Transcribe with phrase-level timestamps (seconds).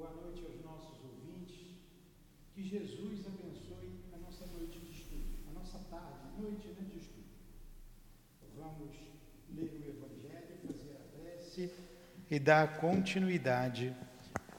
[0.00, 1.76] Boa noite aos nossos ouvintes.
[2.54, 7.26] Que Jesus abençoe a nossa noite de estudo, a nossa tarde, noite né, de estudo.
[8.56, 8.96] Vamos
[9.54, 11.70] ler o Evangelho, fazer a prece
[12.30, 13.94] e dar continuidade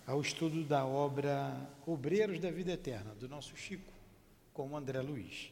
[0.06, 3.92] ao estudo da obra Obreiros da Vida Eterna, do nosso Chico,
[4.54, 5.52] com André Luiz.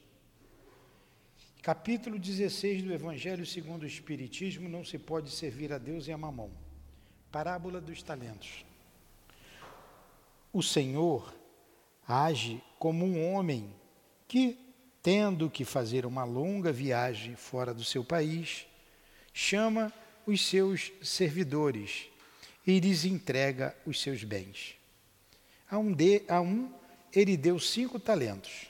[1.64, 6.18] Capítulo 16 do Evangelho segundo o Espiritismo: Não se pode servir a Deus e a
[6.18, 6.52] mamão.
[7.32, 8.69] Parábola dos talentos.
[10.52, 11.34] O Senhor
[12.08, 13.72] age como um homem
[14.28, 14.58] que,
[15.04, 18.66] tendo que fazer uma longa viagem fora do seu país,
[19.32, 19.94] chama
[20.26, 22.08] os seus servidores
[22.66, 24.76] e lhes entrega os seus bens.
[25.70, 26.74] A um, de, a um
[27.14, 28.68] ele deu cinco talentos,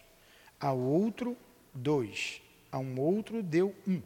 [0.59, 1.35] ao outro
[1.73, 2.41] dois,
[2.71, 4.01] a um outro deu um,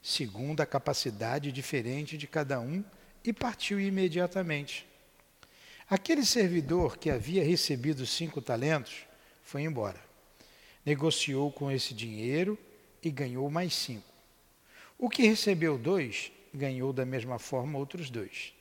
[0.00, 2.84] segundo a capacidade diferente de cada um,
[3.24, 4.86] e partiu imediatamente.
[5.88, 9.06] Aquele servidor que havia recebido cinco talentos
[9.40, 10.00] foi embora.
[10.84, 12.58] Negociou com esse dinheiro
[13.00, 14.12] e ganhou mais cinco.
[14.98, 18.52] O que recebeu dois, ganhou da mesma forma outros dois.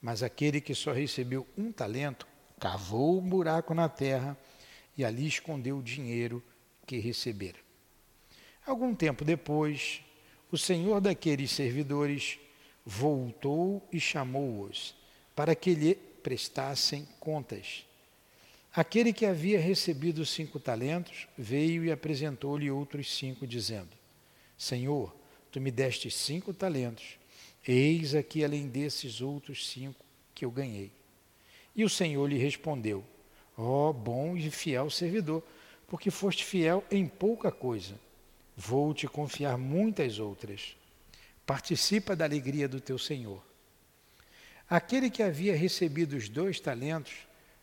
[0.00, 2.26] Mas aquele que só recebeu um talento,
[2.58, 4.34] cavou um buraco na terra
[4.96, 6.42] e ali escondeu o dinheiro
[6.86, 7.58] que recebera.
[8.66, 10.00] Algum tempo depois,
[10.50, 12.38] o senhor daqueles servidores
[12.86, 14.94] voltou e chamou-os
[15.34, 17.84] para que lhe prestassem contas.
[18.74, 23.90] Aquele que havia recebido cinco talentos veio e apresentou-lhe outros cinco, dizendo:
[24.58, 25.14] Senhor,
[25.52, 27.18] tu me deste cinco talentos,
[27.68, 30.90] eis aqui além desses outros cinco que eu ganhei.
[31.76, 33.04] E o Senhor lhe respondeu:
[33.56, 35.44] Ó oh, bom e fiel servidor,
[35.86, 37.94] porque foste fiel em pouca coisa,
[38.56, 40.74] vou te confiar muitas outras.
[41.46, 43.53] Participa da alegria do teu Senhor.
[44.68, 47.12] Aquele que havia recebido os dois talentos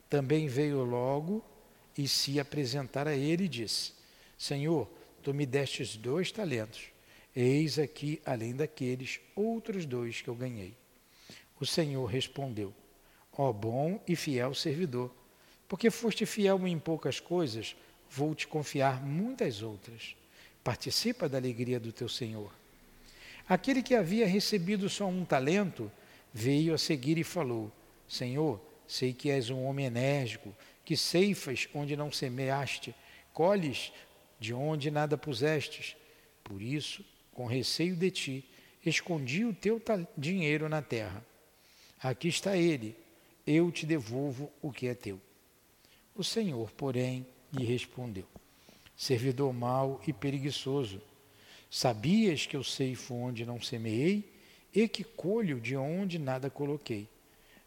[0.10, 1.44] também veio logo
[1.98, 3.94] e se apresentar a ele e disse:
[4.38, 4.90] Senhor,
[5.24, 6.84] tu me destes dois talentos,
[7.36, 10.76] eis aqui, além daqueles, outros dois que eu ganhei.
[11.60, 12.74] O Senhor respondeu:
[13.38, 15.14] Ó bom e fiel servidor,
[15.68, 17.76] porque foste fiel em poucas coisas,
[18.10, 20.16] vou te confiar muitas outras.
[20.64, 22.52] Participa da alegria do teu Senhor.
[23.48, 25.92] Aquele que havia recebido só um talento,
[26.34, 27.72] veio a seguir e falou:
[28.08, 32.96] Senhor, sei que és um homem enérgico, que ceifas onde não semeaste,
[33.34, 33.92] colhes
[34.40, 35.96] de onde nada pusestes.
[36.44, 38.46] Por isso, com receio de ti,
[38.86, 39.82] escondi o teu
[40.18, 41.26] dinheiro na terra.
[42.02, 42.96] Aqui está ele,
[43.46, 45.20] eu te devolvo o que é teu.
[46.16, 48.28] O Senhor, porém, lhe respondeu:
[48.98, 51.02] Servidor mau e preguiçoso,
[51.70, 54.31] sabias que eu ceifo onde não semeei
[54.74, 57.08] e que colho de onde nada coloquei.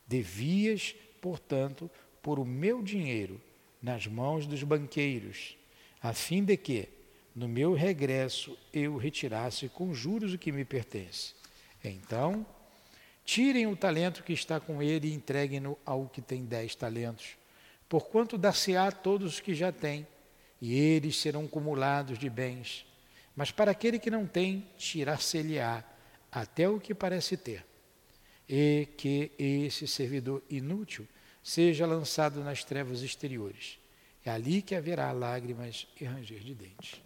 [0.06, 1.91] Devias, portanto,
[2.22, 3.41] pôr o meu dinheiro
[3.82, 5.56] nas mãos dos banqueiros,
[6.00, 6.88] a fim de que,
[7.34, 11.34] no meu regresso, eu retirasse com juros o que me pertence.
[11.82, 12.47] Então,
[13.25, 17.36] tirem o talento que está com ele e entreguem-no ao que tem dez talentos,
[17.88, 20.06] porquanto dar-se-á todos os que já têm,
[20.60, 22.86] e eles serão cumulados de bens.
[23.36, 25.84] Mas para aquele que não tem, tirar-se-lhe-á
[26.34, 27.65] até o que parece ter,
[28.49, 31.06] e que esse servidor inútil
[31.41, 33.78] seja lançado nas trevas exteriores.
[34.25, 37.00] É ali que haverá lágrimas e ranger de dentes.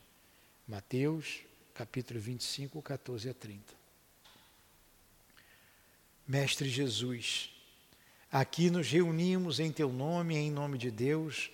[0.67, 1.41] Mateus,
[1.75, 3.75] capítulo 25, 14 a 30.
[6.27, 7.51] Mestre Jesus,
[8.33, 11.51] aqui nos reunimos em Teu nome e em nome de Deus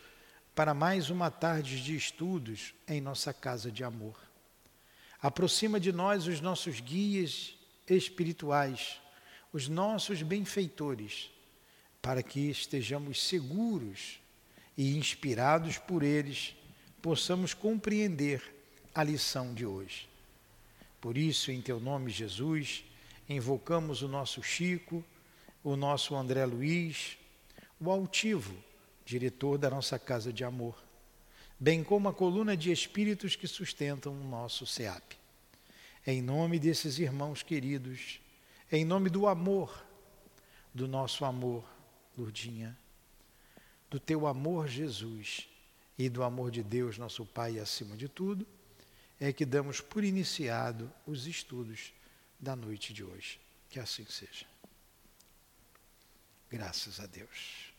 [0.54, 4.16] para mais uma tarde de estudos em nossa casa de amor.
[5.20, 7.56] Aproxima de nós os nossos guias
[7.86, 9.00] espirituais,
[9.52, 11.30] os nossos benfeitores,
[12.00, 14.20] para que estejamos seguros
[14.76, 16.54] e inspirados por eles,
[17.00, 18.42] possamos compreender
[18.94, 20.08] a lição de hoje.
[21.00, 22.84] Por isso, em teu nome, Jesus,
[23.28, 25.04] invocamos o nosso Chico,
[25.62, 27.16] o nosso André Luiz,
[27.80, 28.54] o altivo,
[29.04, 30.82] diretor da nossa casa de amor,
[31.58, 35.23] bem como a coluna de espíritos que sustentam o nosso SEAP.
[36.06, 38.20] Em nome desses irmãos queridos,
[38.70, 39.84] em nome do amor,
[40.72, 41.64] do nosso amor,
[42.16, 42.76] Lurdinha,
[43.88, 45.48] do teu amor, Jesus,
[45.98, 48.46] e do amor de Deus, nosso Pai, acima de tudo,
[49.20, 51.92] é que damos por iniciado os estudos
[52.38, 53.40] da noite de hoje.
[53.70, 54.46] Que assim seja.
[56.50, 57.72] Graças a Deus.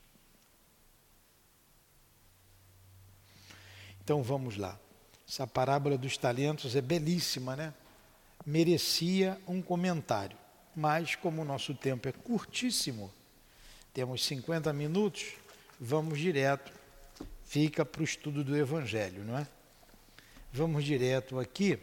[4.04, 4.80] Então vamos lá.
[5.28, 7.74] Essa parábola dos talentos é belíssima, né?
[8.46, 10.38] Merecia um comentário,
[10.76, 13.12] mas como o nosso tempo é curtíssimo,
[13.94, 15.34] temos 50 minutos,
[15.80, 16.72] vamos direto,
[17.46, 19.48] fica para o estudo do Evangelho, não é?
[20.52, 21.80] Vamos direto aqui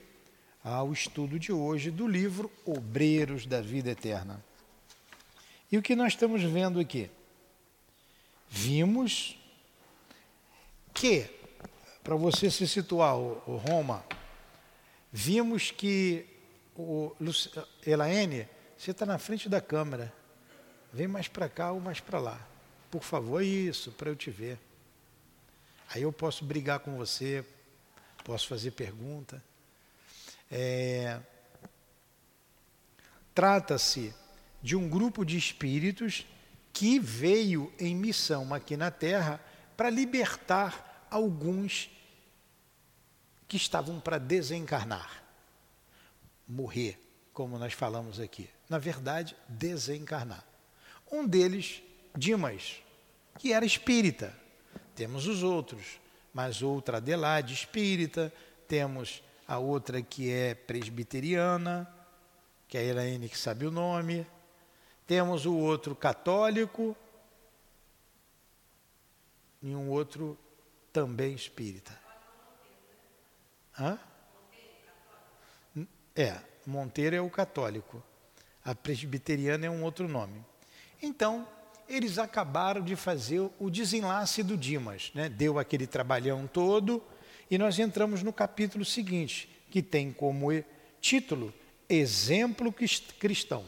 [0.62, 4.42] ao estudo de hoje do livro Obreiros da Vida Eterna.
[5.70, 7.10] E o que nós estamos vendo aqui?
[8.48, 9.38] Vimos
[10.92, 11.26] que,
[12.04, 14.04] para você se situar, Roma,
[15.10, 16.31] vimos que
[16.76, 17.14] o
[17.86, 20.12] Elaine, você está na frente da câmera.
[20.92, 22.48] Vem mais para cá ou mais para lá.
[22.90, 24.58] Por favor, isso, para eu te ver.
[25.94, 27.44] Aí eu posso brigar com você,
[28.24, 29.42] posso fazer pergunta.
[30.50, 31.20] É...
[33.34, 34.14] Trata-se
[34.62, 36.26] de um grupo de espíritos
[36.72, 39.40] que veio em missão aqui na Terra
[39.76, 41.90] para libertar alguns
[43.46, 45.21] que estavam para desencarnar,
[46.52, 46.98] morrer,
[47.32, 48.48] como nós falamos aqui.
[48.68, 50.44] Na verdade, desencarnar.
[51.10, 51.82] Um deles,
[52.16, 52.82] Dimas,
[53.38, 54.36] que era espírita.
[54.94, 55.98] Temos os outros,
[56.32, 58.32] mas outra Adelaide espírita,
[58.68, 61.92] temos a outra que é presbiteriana,
[62.68, 64.26] que é a Elaine que sabe o nome.
[65.06, 66.96] Temos o outro católico
[69.62, 70.38] e um outro
[70.92, 71.98] também espírita.
[73.78, 73.98] Hã?
[76.14, 76.36] É,
[76.66, 78.02] Monteiro é o católico.
[78.64, 80.44] A presbiteriana é um outro nome.
[81.02, 81.46] Então,
[81.88, 85.28] eles acabaram de fazer o desenlace do Dimas, né?
[85.28, 87.02] deu aquele trabalhão todo,
[87.50, 90.48] e nós entramos no capítulo seguinte, que tem como
[91.00, 91.52] título
[91.88, 92.72] Exemplo
[93.18, 93.64] Cristão.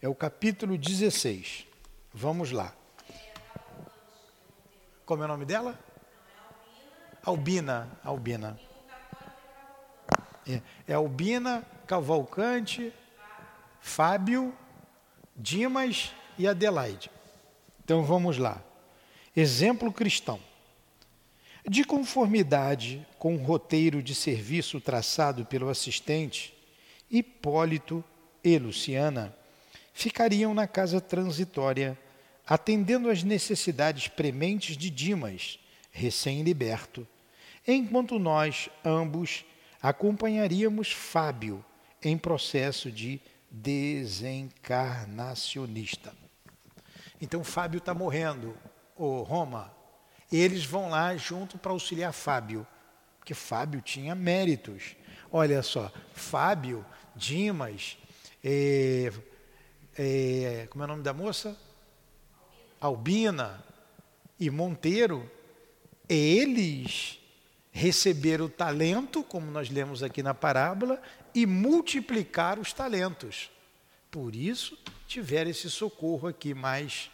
[0.00, 1.66] É o capítulo 16.
[2.14, 2.74] Vamos lá.
[5.04, 5.78] Como é o nome dela?
[7.22, 7.90] Albina.
[8.02, 8.58] Albina.
[10.46, 12.92] É, é Albina, Cavalcante,
[13.80, 14.52] Fábio,
[15.36, 17.10] Dimas e Adelaide.
[17.84, 18.60] Então vamos lá.
[19.34, 20.40] Exemplo cristão.
[21.68, 26.52] De conformidade com o roteiro de serviço traçado pelo assistente,
[27.10, 28.04] Hipólito
[28.42, 29.34] e Luciana
[29.92, 31.98] ficariam na casa transitória,
[32.46, 35.58] atendendo às necessidades prementes de Dimas,
[35.90, 37.06] recém-liberto,
[37.66, 39.44] enquanto nós, ambos,
[39.80, 41.64] acompanharíamos Fábio
[42.06, 43.20] em processo de
[43.50, 46.14] desencarnacionista.
[47.20, 48.56] Então Fábio está morrendo,
[48.94, 49.74] o Roma.
[50.30, 52.64] Eles vão lá junto para auxiliar Fábio,
[53.18, 54.94] porque Fábio tinha méritos.
[55.32, 56.86] Olha só, Fábio,
[57.16, 57.98] Dimas,
[58.44, 59.12] é,
[59.98, 61.56] é, como é o nome da moça?
[62.80, 63.64] Albina
[64.38, 65.28] e Monteiro,
[66.08, 67.18] eles
[67.76, 70.98] receberam o talento, como nós lemos aqui na parábola,
[71.36, 73.50] e multiplicar os talentos.
[74.10, 77.10] Por isso, tiveram esse socorro aqui mais,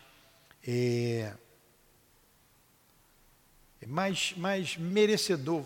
[0.65, 1.35] é,
[3.85, 5.65] mais, mais merecedor,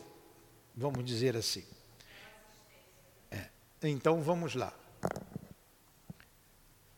[0.75, 1.67] vamos dizer assim.
[3.31, 3.51] É.
[3.83, 4.73] Então, vamos lá.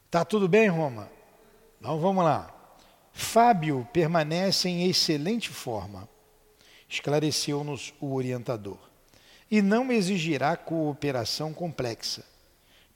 [0.08, 1.11] Tá tudo bem, Roma?
[1.81, 2.54] Então, vamos lá.
[3.12, 6.08] Fábio permanece em excelente forma,
[6.88, 8.88] esclareceu-nos o orientador
[9.50, 12.25] e não exigirá cooperação complexa.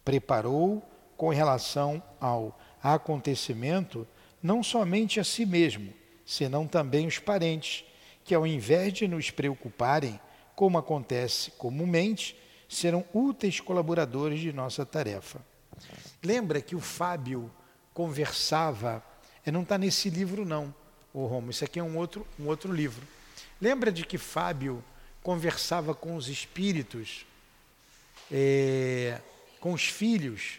[0.04, 0.82] Preparou
[1.16, 4.06] com relação ao acontecimento
[4.42, 5.92] não somente a si mesmo,
[6.26, 7.84] senão também os parentes,
[8.24, 10.18] que ao invés de nos preocuparem,
[10.54, 12.36] como acontece comumente,
[12.68, 15.40] serão úteis colaboradores de nossa tarefa.
[16.22, 17.50] Lembra que o Fábio
[17.92, 19.02] conversava,
[19.44, 20.74] é, não está nesse livro não,
[21.12, 23.06] o Romo, isso aqui é um outro, um outro livro.
[23.60, 24.82] Lembra de que Fábio
[25.22, 27.24] conversava com os espíritos,
[28.30, 29.20] é,
[29.60, 30.58] com os filhos,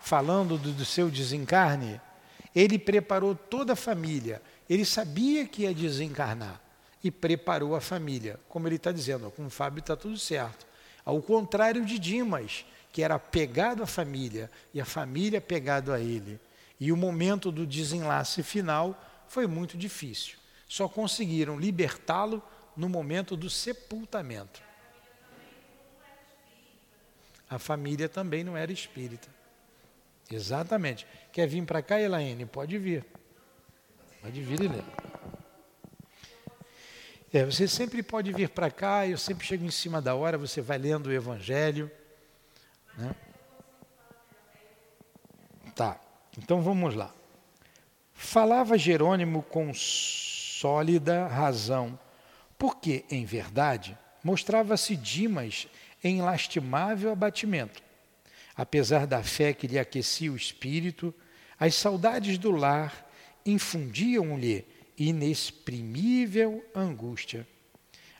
[0.00, 2.00] falando do, do seu desencarne?
[2.54, 4.40] Ele preparou toda a família.
[4.68, 6.60] Ele sabia que ia desencarnar
[7.02, 8.38] e preparou a família.
[8.48, 10.66] Como ele está dizendo, com o Fábio está tudo certo.
[11.04, 16.38] Ao contrário de Dimas, que era pegado à família e a família pegado a ele.
[16.78, 20.36] E o momento do desenlace final foi muito difícil.
[20.68, 22.42] Só conseguiram libertá-lo
[22.76, 24.62] no momento do sepultamento.
[27.48, 29.28] A família também não era espírita.
[30.30, 31.06] Exatamente.
[31.32, 32.46] Quer vir para cá, Elaine?
[32.46, 33.04] Pode vir.
[34.20, 34.84] Pode vir ler.
[37.32, 40.60] É, você sempre pode vir para cá, eu sempre chego em cima da hora, você
[40.60, 41.90] vai lendo o Evangelho.
[42.96, 43.14] Né?
[45.74, 46.00] Tá,
[46.38, 47.12] então vamos lá.
[48.12, 51.98] Falava Jerônimo com sólida razão
[52.58, 55.66] porque, em verdade, mostrava-se Dimas
[56.02, 57.82] em lastimável abatimento.
[58.56, 61.12] Apesar da fé que lhe aquecia o espírito,
[61.58, 63.10] as saudades do lar
[63.44, 64.64] infundiam-lhe
[64.96, 67.46] inexprimível angústia.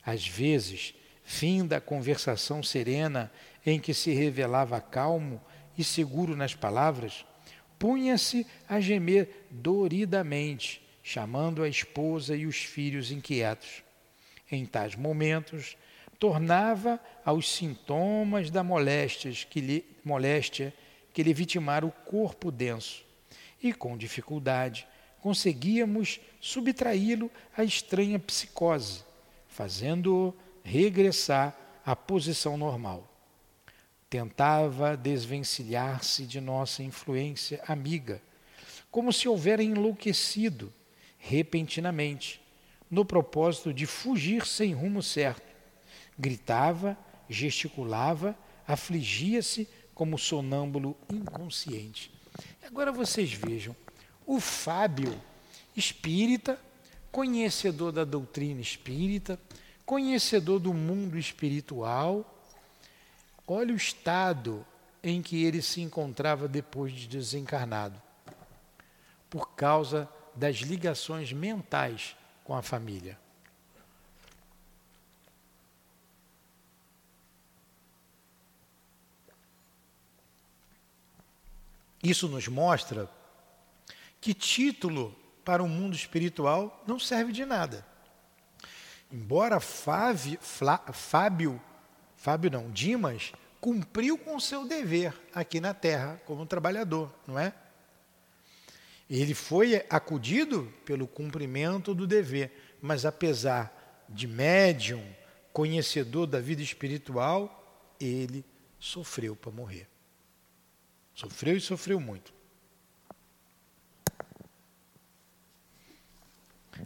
[0.05, 3.33] Às vezes, fim da conversação serena
[3.65, 5.41] em que se revelava calmo
[5.79, 7.25] e seguro nas palavras,
[7.79, 13.84] punha-se a gemer doridamente, chamando a esposa e os filhos inquietos.
[14.55, 15.77] Em tais momentos,
[16.19, 20.73] tornava aos sintomas da moléstia que lhe, moléstia
[21.13, 23.05] que lhe vitimara o corpo denso,
[23.63, 24.87] e com dificuldade
[25.21, 29.03] conseguíamos subtraí-lo à estranha psicose,
[29.49, 33.11] fazendo-o regressar à posição normal.
[34.09, 38.23] Tentava desvencilhar-se de nossa influência amiga,
[38.91, 40.73] como se houvera enlouquecido
[41.19, 42.41] repentinamente,
[42.91, 45.55] no propósito de fugir sem rumo certo.
[46.19, 46.97] Gritava,
[47.29, 48.37] gesticulava,
[48.67, 52.11] afligia-se como sonâmbulo inconsciente.
[52.67, 53.75] Agora vocês vejam,
[54.27, 55.21] o Fábio,
[55.77, 56.59] espírita,
[57.13, 59.39] conhecedor da doutrina espírita,
[59.87, 62.43] conhecedor do mundo espiritual,
[63.47, 64.67] olha o estado
[65.03, 68.01] em que ele se encontrava depois de desencarnado,
[69.29, 73.19] por causa das ligações mentais com a família.
[82.03, 83.11] Isso nos mostra
[84.21, 87.87] que título para o mundo espiritual não serve de nada.
[89.11, 91.61] Embora Fábio, Fábio,
[92.15, 97.55] Fábio não, Dimas, cumpriu com o seu dever aqui na Terra como trabalhador, não é?
[99.09, 105.05] Ele foi acudido pelo cumprimento do dever, mas apesar de médium,
[105.53, 108.45] conhecedor da vida espiritual, ele
[108.79, 109.89] sofreu para morrer.
[111.15, 112.33] Sofreu e sofreu muito.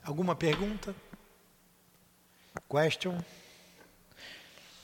[0.02, 0.94] Alguma pergunta?
[2.68, 3.18] Question?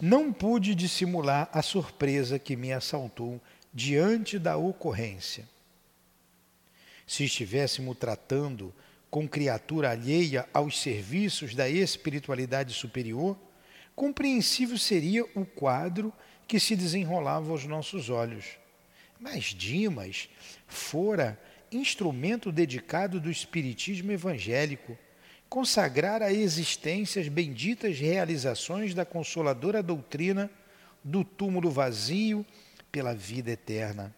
[0.00, 3.40] Não pude dissimular a surpresa que me assaltou
[3.72, 5.48] diante da ocorrência.
[7.06, 8.74] Se estivéssemos tratando
[9.10, 13.38] com criatura alheia aos serviços da espiritualidade superior,
[13.94, 16.12] compreensível seria o quadro
[16.48, 18.44] que se desenrolava aos nossos olhos.
[19.20, 20.28] Mas Dimas
[20.66, 24.96] fora instrumento dedicado do Espiritismo evangélico,
[25.48, 30.50] consagrar a existência as benditas realizações da consoladora doutrina
[31.02, 32.44] do túmulo vazio
[32.90, 34.14] pela vida eterna.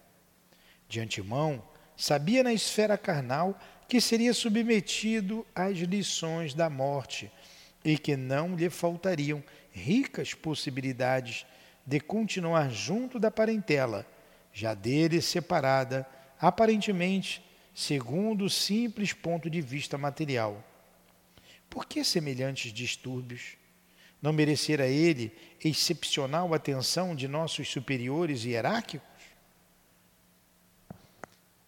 [0.89, 1.63] De antemão,
[1.97, 7.31] sabia na esfera carnal que seria submetido às lições da morte
[7.85, 11.47] e que não lhe faltariam ricas possibilidades
[11.87, 14.05] de continuar junto da parentela,
[14.53, 16.07] já dele separada,
[16.41, 20.65] aparentemente segundo o simples ponto de vista material.
[21.71, 23.57] Por que semelhantes distúrbios?
[24.21, 29.16] Não merecera ele excepcional atenção de nossos superiores hierárquicos?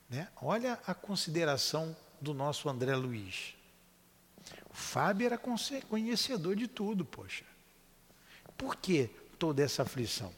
[0.08, 0.28] Né?
[0.40, 3.54] Olha a consideração do nosso André Luiz.
[4.70, 5.38] O Fábio era
[5.88, 7.44] conhecedor de tudo, poxa.
[8.56, 10.32] Por que toda essa aflição?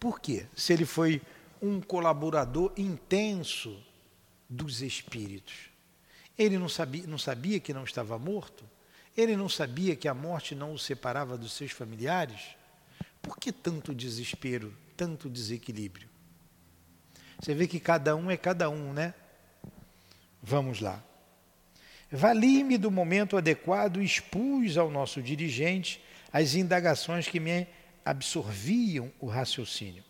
[0.00, 0.46] Por quê?
[0.54, 1.22] Se ele foi
[1.62, 3.82] um colaborador intenso
[4.48, 5.70] dos espíritos.
[6.38, 8.64] Ele não sabia, não sabia que não estava morto?
[9.16, 12.56] Ele não sabia que a morte não o separava dos seus familiares?
[13.22, 16.08] Por que tanto desespero, tanto desequilíbrio?
[17.40, 19.14] Você vê que cada um é cada um, né?
[20.42, 21.02] Vamos lá.
[22.10, 26.02] Vali-me do momento adequado expus ao nosso dirigente
[26.32, 27.66] as indagações que me
[28.04, 30.04] absorviam o raciocínio.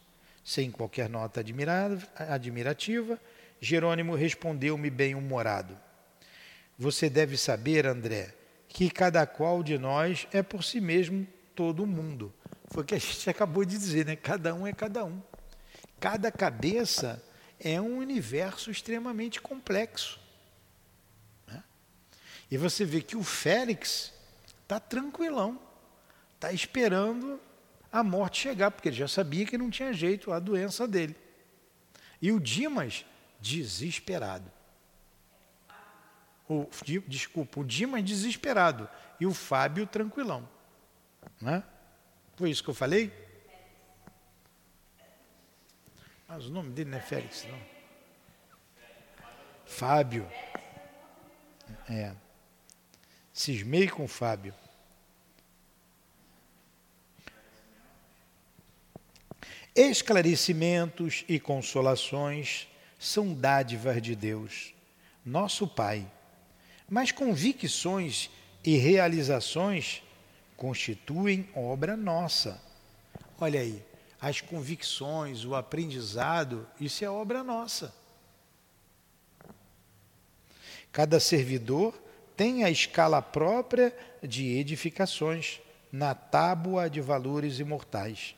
[0.45, 1.42] Sem qualquer nota
[2.28, 3.21] admirativa,
[3.61, 5.76] Jerônimo respondeu-me bem-humorado.
[6.78, 8.35] Você deve saber, André,
[8.68, 12.33] que cada qual de nós é por si mesmo todo mundo.
[12.71, 14.14] Foi o que a gente acabou de dizer, né?
[14.14, 15.21] Cada um é cada um.
[16.00, 17.23] Cada cabeça
[17.59, 20.21] é um universo extremamente complexo.
[21.47, 21.62] Né?
[22.50, 24.12] E você vê que o Félix
[24.62, 25.59] está tranquilão,
[26.35, 27.41] está esperando
[27.91, 31.17] a morte chegar, porque ele já sabia que não tinha jeito a doença dele.
[32.21, 33.05] E o Dimas,
[33.41, 34.50] desesperado.
[36.49, 36.69] O,
[37.07, 38.88] desculpa, o Dimas desesperado
[39.19, 40.49] e o Fábio tranquilão.
[41.41, 41.62] Né?
[42.37, 43.25] Foi isso que eu falei?
[46.37, 47.59] Mas o nome dele não é Félix, não.
[49.64, 50.31] Fábio.
[51.88, 52.12] É.
[53.33, 54.52] Cismei com Fábio.
[59.75, 64.75] esclarecimentos e consolações são dádivas de Deus,
[65.25, 66.07] nosso Pai,
[66.88, 68.31] mas convicções
[68.64, 70.02] e realizações
[70.55, 72.61] constituem obra nossa.
[73.38, 73.83] Olha aí,
[74.21, 77.95] as convicções, o aprendizado, isso é obra nossa.
[80.91, 81.95] Cada servidor
[82.37, 85.61] tem a escala própria de edificações
[85.93, 88.35] na tábua de valores imortais.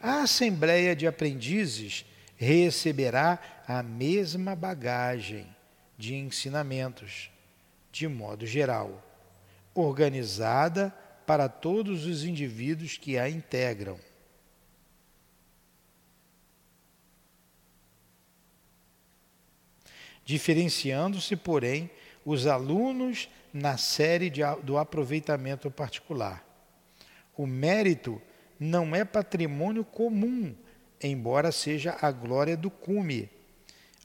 [0.00, 2.04] A Assembleia de Aprendizes
[2.36, 5.46] receberá a mesma bagagem
[5.96, 7.30] de ensinamentos,
[7.90, 9.02] de modo geral,
[9.74, 10.90] organizada
[11.26, 13.98] para todos os indivíduos que a integram.
[20.24, 21.90] Diferenciando-se, porém,
[22.24, 26.44] os alunos na série de, do aproveitamento particular.
[27.36, 28.20] O mérito
[28.58, 30.54] não é patrimônio comum,
[31.02, 33.28] embora seja a glória do cume,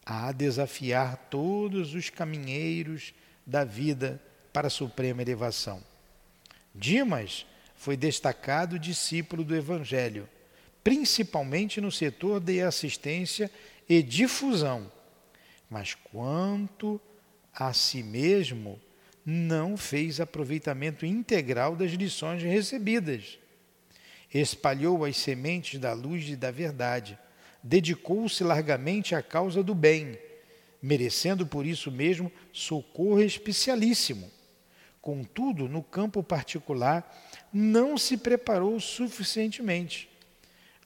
[0.06, 3.14] a desafiar todos os caminheiros
[3.46, 4.22] da vida
[4.52, 5.84] para a suprema elevação.
[6.74, 7.46] Dimas
[7.76, 10.28] foi destacado discípulo do Evangelho,
[10.84, 13.52] principalmente no setor de assistência
[13.88, 14.92] e difusão.
[15.70, 17.00] Mas quanto
[17.54, 18.80] a si mesmo,
[19.26, 23.38] não fez aproveitamento integral das lições recebidas.
[24.34, 27.20] Espalhou as sementes da luz e da verdade.
[27.62, 30.18] Dedicou-se largamente à causa do bem,
[30.82, 34.32] merecendo por isso mesmo socorro especialíssimo.
[35.02, 37.06] Contudo, no campo particular,
[37.52, 40.10] não se preparou suficientemente,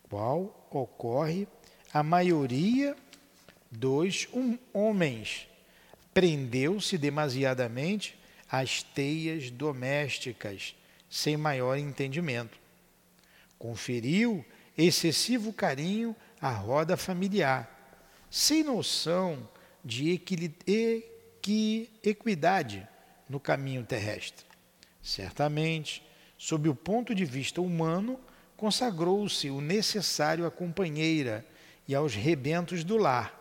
[0.09, 1.47] qual ocorre
[1.93, 2.95] a maioria
[3.71, 4.27] dos
[4.73, 5.47] homens.
[6.13, 10.75] Prendeu-se demasiadamente às teias domésticas,
[11.09, 12.59] sem maior entendimento.
[13.57, 14.45] Conferiu
[14.77, 17.97] excessivo carinho à roda familiar,
[18.29, 19.49] sem noção
[19.83, 20.11] de
[22.03, 22.87] equidade
[23.29, 24.45] no caminho terrestre.
[25.01, 26.03] Certamente,
[26.37, 28.19] sob o ponto de vista humano,
[28.57, 31.45] consagrou-se o necessário à companheira
[31.87, 33.40] e aos rebentos do lar,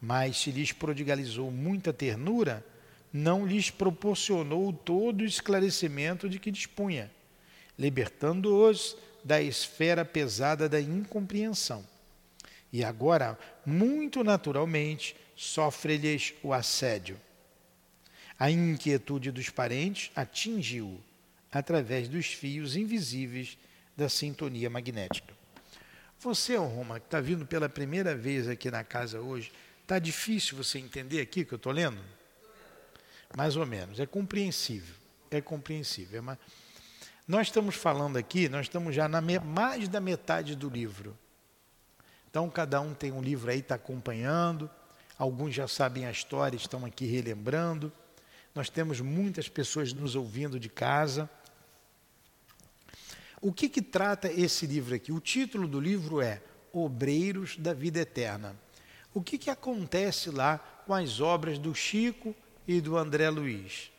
[0.00, 2.64] mas se lhes prodigalizou muita ternura,
[3.12, 7.10] não lhes proporcionou todo o esclarecimento de que dispunha,
[7.78, 11.84] libertando-os da esfera pesada da incompreensão.
[12.72, 17.18] E agora, muito naturalmente, sofre-lhes o assédio.
[18.38, 21.00] A inquietude dos parentes atingiu
[21.50, 23.58] através dos fios invisíveis
[23.96, 25.34] da sintonia magnética.
[26.20, 29.50] Você, Roma, que está vindo pela primeira vez aqui na casa hoje,
[29.88, 31.98] está difícil você entender aqui que eu estou lendo?
[33.34, 33.98] Mais ou menos.
[33.98, 34.94] É compreensível.
[35.30, 36.22] É compreensível.
[36.22, 36.36] Mas
[37.26, 41.16] nós estamos falando aqui, nós estamos já na mais da metade do livro.
[42.28, 44.70] Então, cada um tem um livro aí, está acompanhando.
[45.16, 47.90] Alguns já sabem a história, estão aqui relembrando.
[48.54, 51.30] Nós temos muitas pessoas nos ouvindo de casa.
[53.40, 55.12] O que, que trata esse livro aqui?
[55.12, 56.42] O título do livro é
[56.74, 58.54] Obreiros da Vida Eterna.
[59.18, 62.32] O que, que acontece lá com as obras do Chico
[62.68, 63.90] e do André Luiz?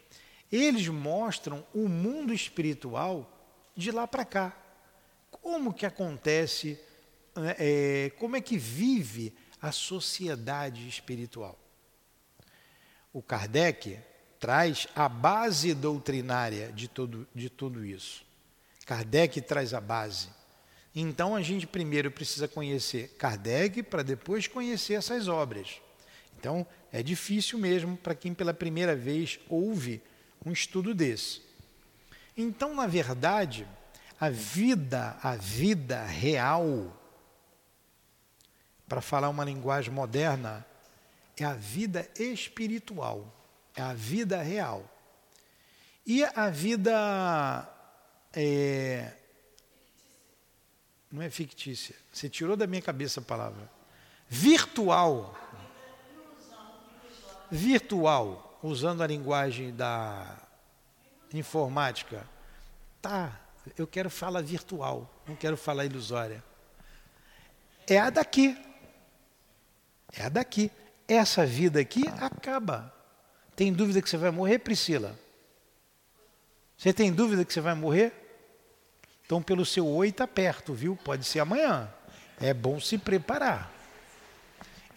[0.49, 3.29] Eles mostram o mundo espiritual
[3.75, 4.57] de lá para cá.
[5.29, 6.79] Como que acontece,
[7.57, 11.59] é, como é que vive a sociedade espiritual?
[13.11, 13.99] O Kardec
[14.39, 18.23] traz a base doutrinária de tudo, de tudo isso.
[18.85, 20.29] Kardec traz a base.
[20.95, 25.81] Então a gente primeiro precisa conhecer Kardec para depois conhecer essas obras.
[26.37, 30.01] Então é difícil mesmo para quem pela primeira vez ouve
[30.45, 31.41] um estudo desse.
[32.35, 33.67] Então, na verdade,
[34.19, 36.95] a vida, a vida real,
[38.87, 40.65] para falar uma linguagem moderna,
[41.37, 43.39] é a vida espiritual
[43.79, 44.83] é a vida real.
[46.05, 47.67] E a vida
[48.33, 49.13] é,
[51.11, 51.95] não é fictícia.
[52.11, 53.69] Você tirou da minha cabeça a palavra.
[54.27, 55.35] Virtual.
[57.49, 60.37] Virtual, usando a linguagem da
[61.33, 62.27] informática.
[63.01, 63.39] Tá,
[63.77, 66.43] eu quero falar virtual, não quero falar ilusória.
[67.87, 68.55] É a daqui.
[70.13, 70.71] É a daqui.
[71.07, 72.93] Essa vida aqui acaba.
[73.55, 75.17] Tem dúvida que você vai morrer, Priscila?
[76.77, 78.28] Você tem dúvida que você vai morrer?
[79.29, 80.95] Então, pelo seu oi está perto, viu?
[80.95, 81.87] Pode ser amanhã.
[82.41, 83.71] É bom se preparar.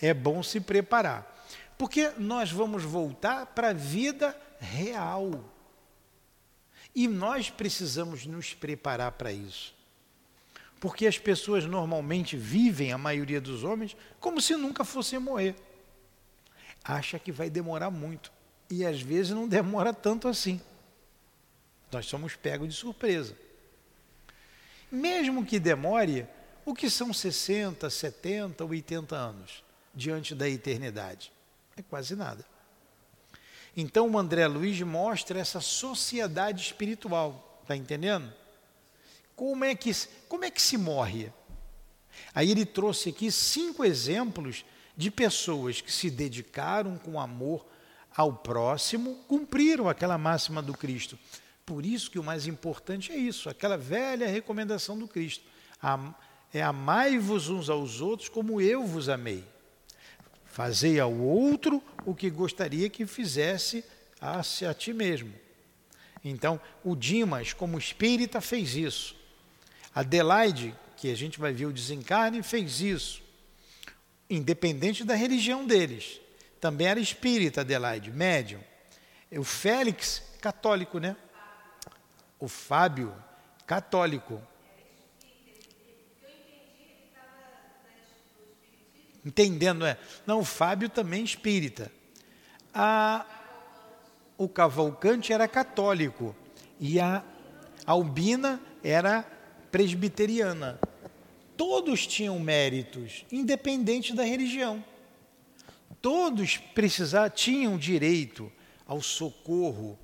[0.01, 1.45] É bom se preparar.
[1.77, 5.45] Porque nós vamos voltar para a vida real.
[6.95, 9.75] E nós precisamos nos preparar para isso.
[10.81, 15.57] Porque as pessoas normalmente vivem, a maioria dos homens, como se nunca fossem morrer.
[16.83, 18.33] Acha que vai demorar muito.
[18.71, 20.59] E às vezes não demora tanto assim.
[21.93, 23.37] Nós somos pegos de surpresa.
[24.93, 26.27] Mesmo que demore,
[26.67, 31.33] o que são 60, 70, 80 anos diante da eternidade?
[31.75, 32.45] É quase nada.
[33.75, 38.31] Então o André Luiz mostra essa sociedade espiritual, está entendendo?
[39.35, 39.91] Como é, que,
[40.29, 41.33] como é que se morre?
[42.35, 44.63] Aí ele trouxe aqui cinco exemplos
[44.95, 47.67] de pessoas que se dedicaram com amor
[48.15, 51.19] ao próximo, cumpriram aquela máxima do Cristo.
[51.73, 55.43] Por isso que o mais importante é isso, aquela velha recomendação do Cristo.
[56.53, 59.43] É amai-vos uns aos outros como eu vos amei.
[60.45, 63.83] Fazei ao outro o que gostaria que fizesse
[64.21, 65.33] a, a ti mesmo.
[66.23, 69.17] Então, o Dimas, como espírita, fez isso.
[69.95, 73.23] Adelaide, que a gente vai ver o desencarne, fez isso.
[74.29, 76.21] Independente da religião deles.
[76.61, 78.61] Também era espírita, Adelaide, médium.
[79.31, 81.17] O Félix, católico, né?
[82.43, 83.15] O Fábio,
[83.65, 84.43] católico.
[89.25, 89.97] Entendendo, é.
[90.27, 91.93] Não, o Fábio também espírita.
[92.75, 93.25] A,
[94.37, 96.35] o Cavalcante era católico
[96.81, 97.23] e a
[97.87, 99.23] Albina era
[99.71, 100.81] presbiteriana.
[101.57, 104.85] Todos tinham méritos, independente da religião.
[106.01, 108.51] Todos precisar, tinham direito
[108.85, 109.97] ao socorro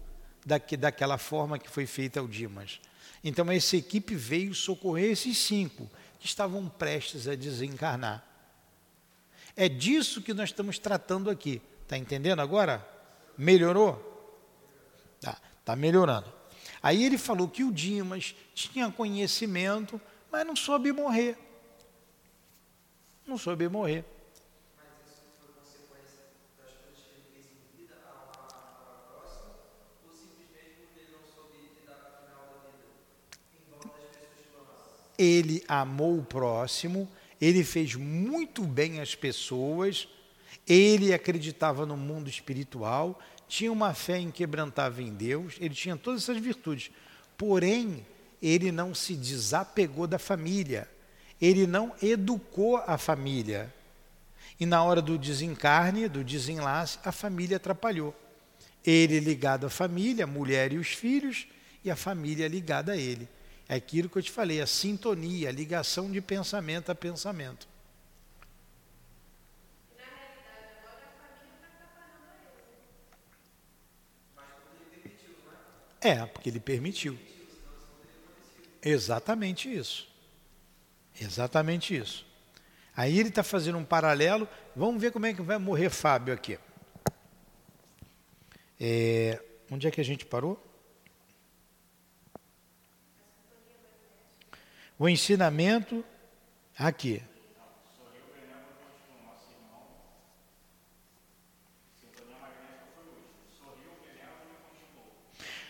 [0.48, 2.80] daqui, daquela forma que foi feita ao Dimas.
[3.22, 8.24] Então essa equipe veio socorrer esses cinco que estavam prestes a desencarnar.
[9.54, 11.60] É disso que nós estamos tratando aqui.
[11.82, 12.86] Está entendendo agora?
[13.36, 14.04] Melhorou?
[15.20, 16.32] Tá, tá melhorando.
[16.82, 21.36] Aí ele falou que o Dimas tinha conhecimento, mas não soube morrer.
[23.26, 24.04] Não soube morrer.
[35.18, 37.08] Ele amou o próximo,
[37.40, 40.08] ele fez muito bem às pessoas,
[40.66, 46.38] ele acreditava no mundo espiritual, tinha uma fé inquebrantável em Deus, ele tinha todas essas
[46.38, 46.90] virtudes.
[47.36, 48.06] Porém,
[48.40, 50.88] ele não se desapegou da família,
[51.40, 53.74] ele não educou a família.
[54.60, 58.14] E na hora do desencarne, do desenlace, a família atrapalhou.
[58.84, 61.46] Ele ligado à família, a mulher e os filhos,
[61.84, 63.28] e a família ligada a ele.
[63.68, 67.68] É aquilo que eu te falei, a sintonia, a ligação de pensamento a pensamento.
[76.00, 77.18] É, porque ele permitiu.
[78.82, 80.08] Exatamente isso.
[81.20, 82.24] Exatamente isso.
[82.96, 84.48] Aí ele está fazendo um paralelo.
[84.74, 86.58] Vamos ver como é que vai morrer Fábio aqui.
[88.80, 90.67] É, onde é que a gente parou?
[94.98, 96.04] O ensinamento
[96.76, 97.22] aqui.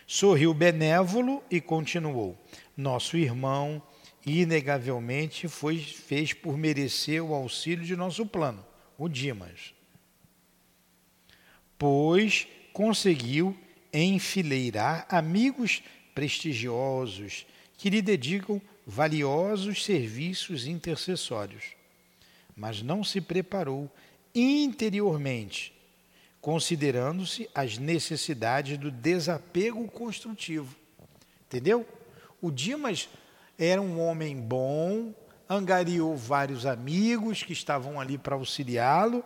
[0.06, 2.38] Sorriu benévolo e continuou.
[2.74, 3.82] Nosso irmão,
[4.24, 8.64] inegavelmente, foi, fez por merecer o auxílio de nosso plano,
[8.96, 9.74] o Dimas.
[11.78, 13.54] Pois conseguiu
[13.92, 15.82] enfileirar amigos
[16.14, 21.76] prestigiosos que lhe dedicam valiosos serviços intercessórios,
[22.56, 23.90] mas não se preparou
[24.34, 25.74] interiormente,
[26.40, 30.74] considerando-se as necessidades do desapego construtivo.
[31.46, 31.86] Entendeu?
[32.40, 33.10] O Dimas
[33.58, 35.12] era um homem bom,
[35.46, 39.22] angariou vários amigos que estavam ali para auxiliá-lo,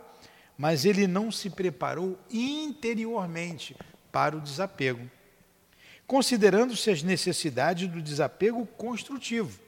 [0.59, 3.77] mas ele não se preparou interiormente
[4.11, 5.09] para o desapego
[6.12, 9.59] considerando-se as necessidades do desapego construtivo.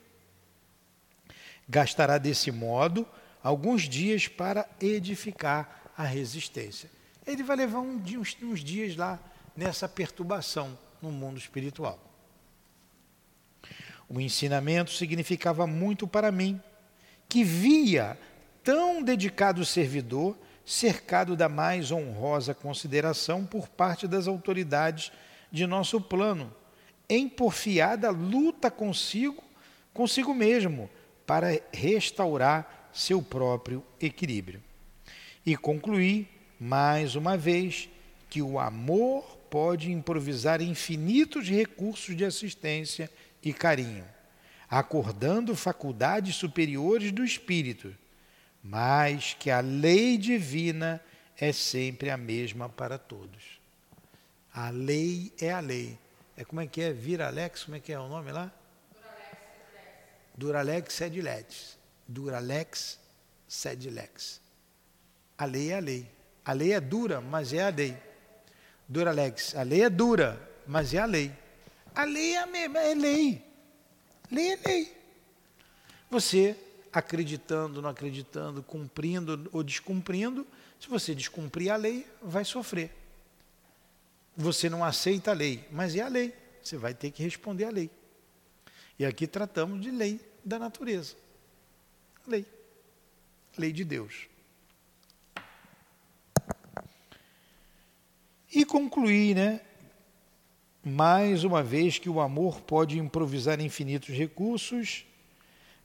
[1.67, 3.09] Gastará desse modo
[3.43, 6.91] alguns dias para edificar a resistência.
[7.27, 9.19] Ele vai levar um dia, uns, uns dias lá
[9.57, 11.99] nessa perturbação no mundo espiritual.
[14.07, 16.61] O ensinamento significava muito para mim,
[17.27, 18.19] que via
[18.63, 25.11] tão dedicado servidor cercado da mais honrosa consideração por parte das autoridades
[25.55, 26.53] de nosso plano,
[27.09, 29.41] em porfiada luta consigo,
[29.93, 30.91] consigo mesmo,
[31.25, 34.61] para restaurar seu próprio equilíbrio.
[35.47, 36.27] E concluí,
[36.59, 37.89] mais uma vez,
[38.29, 43.09] que o amor pode improvisar infinitos recursos de assistência
[43.41, 44.05] e carinho,
[44.69, 47.95] acordando faculdades superiores do espírito,
[48.61, 51.01] mas que a lei divina
[51.39, 53.54] é sempre a mesma para todos.
[54.55, 55.99] A lei é a lei.
[56.37, 56.93] É como é que é?
[56.93, 58.53] Viralex, como é que é o nome lá?
[60.37, 61.77] Duralex sedilex.
[62.07, 63.01] Duralex
[63.49, 64.41] sedilex.
[65.37, 66.09] A lei é a lei.
[66.45, 67.97] A lei é dura, mas é a lei.
[68.89, 69.57] Duralex.
[69.57, 71.33] A lei é dura, mas é a lei.
[71.95, 73.45] A lei é a mesma, é lei.
[74.31, 74.97] Lei é lei.
[76.11, 76.57] Você
[76.93, 80.47] acreditando, não acreditando, cumprindo ou descumprindo,
[80.79, 83.04] se você descumprir a lei, vai sofrer.
[84.37, 86.35] Você não aceita a lei, mas é a lei.
[86.63, 87.91] Você vai ter que responder à lei.
[88.99, 91.15] E aqui tratamos de lei da natureza.
[92.27, 92.47] Lei.
[93.57, 94.29] Lei de Deus.
[98.53, 99.61] E concluir, né?
[100.83, 105.05] Mais uma vez que o amor pode improvisar infinitos recursos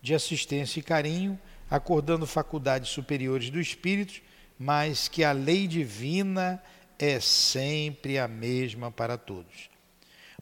[0.01, 4.21] de assistência e carinho, acordando faculdades superiores do espírito,
[4.57, 6.61] mas que a lei divina
[6.99, 9.69] é sempre a mesma para todos.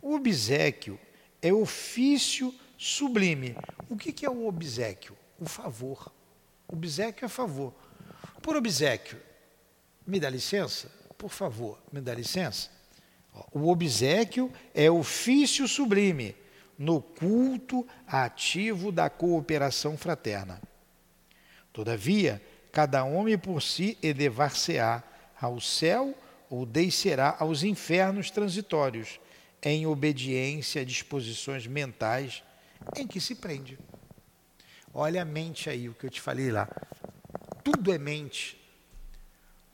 [0.02, 1.00] O obsequio
[1.42, 3.56] é ofício sublime.
[3.88, 5.16] O que é o obsequio?
[5.40, 6.12] O favor.
[6.68, 7.74] Obsequio é favor.
[8.42, 9.20] Por obsequio,
[10.06, 10.92] me dá licença?
[11.18, 12.70] Por favor, me dá licença?
[13.52, 16.36] O obsequio é ofício sublime
[16.78, 20.62] no culto ativo da cooperação fraterna.
[21.72, 22.42] Todavia,
[22.72, 25.04] cada homem por si elevar-se-á
[25.40, 26.16] ao céu
[26.50, 29.20] ou descerá aos infernos transitórios,
[29.62, 32.44] em obediência a disposições mentais
[32.96, 33.78] em que se prende.
[34.94, 36.68] Olha a mente aí, o que eu te falei lá.
[37.64, 38.58] Tudo é mente.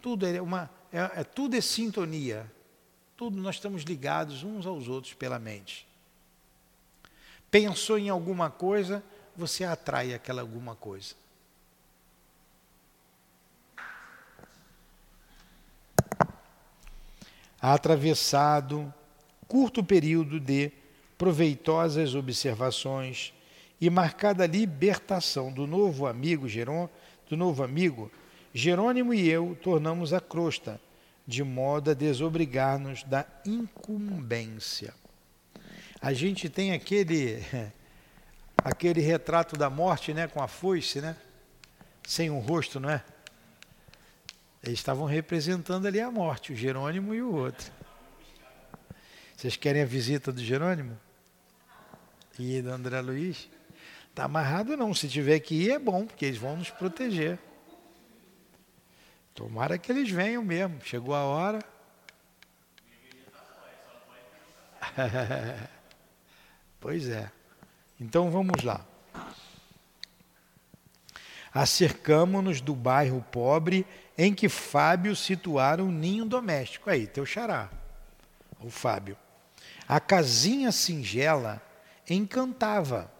[0.01, 2.51] Tudo é uma, é, é, tudo é sintonia.
[3.15, 5.87] Tudo nós estamos ligados uns aos outros pela mente.
[7.49, 9.03] Pensou em alguma coisa,
[9.35, 11.15] você atrai aquela alguma coisa.
[17.65, 18.93] Atravessado
[19.47, 20.69] curto período de
[21.17, 23.33] proveitosas observações
[23.79, 26.89] e marcada libertação do novo amigo Jerônimo,
[27.29, 28.11] do novo amigo,
[28.53, 30.77] Jerônimo e eu tornamos a crosta,
[31.25, 34.93] de modo a desobrigar-nos da incumbência.
[36.01, 37.41] A gente tem aquele
[38.61, 41.15] aquele retrato da morte, né, com a foice, né?
[42.05, 43.01] Sem um rosto, não é?
[44.63, 47.69] Eles estavam representando ali a morte, o Jerônimo e o outro.
[49.35, 50.97] Vocês querem a visita do Jerônimo?
[52.39, 53.49] E do André Luiz?
[54.09, 57.37] Está amarrado não, se tiver que ir é bom, porque eles vão nos proteger.
[59.33, 61.59] Tomara que eles venham mesmo, chegou a hora.
[66.79, 67.29] pois é.
[67.99, 68.92] Então vamos lá.
[71.53, 73.85] Acercamo-nos do bairro pobre
[74.17, 76.89] em que Fábio situara um ninho doméstico.
[76.89, 77.69] Aí, teu xará,
[78.59, 79.15] o Fábio.
[79.87, 81.61] A casinha singela
[82.09, 83.11] encantava.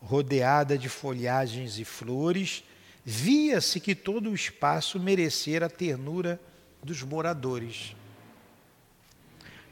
[0.00, 2.62] Rodeada de folhagens e flores,
[3.04, 6.40] via-se que todo o espaço merecera a ternura
[6.82, 7.96] dos moradores.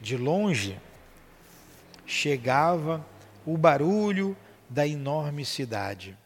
[0.01, 0.81] De longe
[2.05, 3.07] chegava
[3.45, 4.37] o barulho
[4.69, 6.19] da enorme cidade.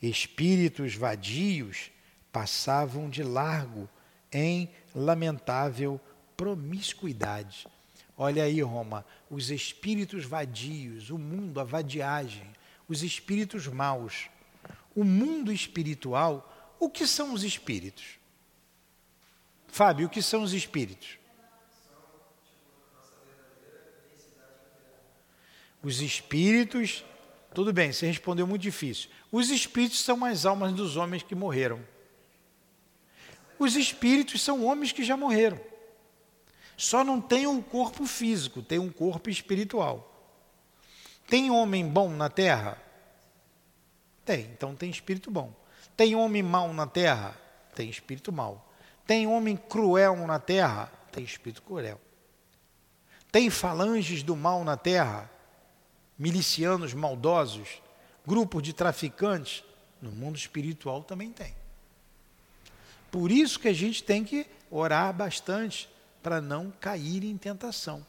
[0.00, 1.90] Espíritos vadios
[2.32, 3.88] passavam de largo
[4.32, 6.00] em lamentável
[6.36, 7.66] promiscuidade.
[8.16, 12.46] Olha aí, Roma, os espíritos vadios, o mundo, a vadiagem,
[12.88, 14.28] os espíritos maus.
[14.94, 18.18] O mundo espiritual, o que são os espíritos?
[19.68, 21.18] Fábio, o que são os espíritos?
[25.82, 27.04] Os espíritos,
[27.54, 29.10] tudo bem, você respondeu muito difícil.
[29.32, 31.84] Os espíritos são as almas dos homens que morreram.
[33.58, 35.60] Os espíritos são homens que já morreram.
[36.76, 40.04] Só não tem um corpo físico, tem um corpo espiritual.
[41.26, 42.80] Tem homem bom na terra?
[44.24, 45.52] Tem, então tem espírito bom.
[45.96, 47.36] Tem homem mau na terra?
[47.74, 48.72] Tem espírito mau.
[49.06, 50.92] Tem homem cruel na terra?
[51.10, 52.00] Tem espírito cruel.
[53.32, 55.30] Tem falanges do mal na terra?
[56.18, 57.80] Milicianos maldosos?
[58.26, 59.64] Grupos de traficantes?
[60.00, 61.54] No mundo espiritual também tem.
[63.10, 65.88] Por isso que a gente tem que orar bastante
[66.22, 68.04] para não cair em tentação,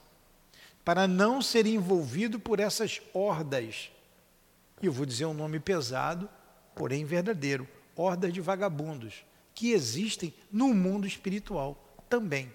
[0.84, 3.92] para não ser envolvido por essas hordas.
[4.82, 6.30] E eu vou dizer um nome pesado,
[6.76, 11.78] porém verdadeiro: hordas de vagabundos que existem no mundo espiritual
[12.10, 12.54] também.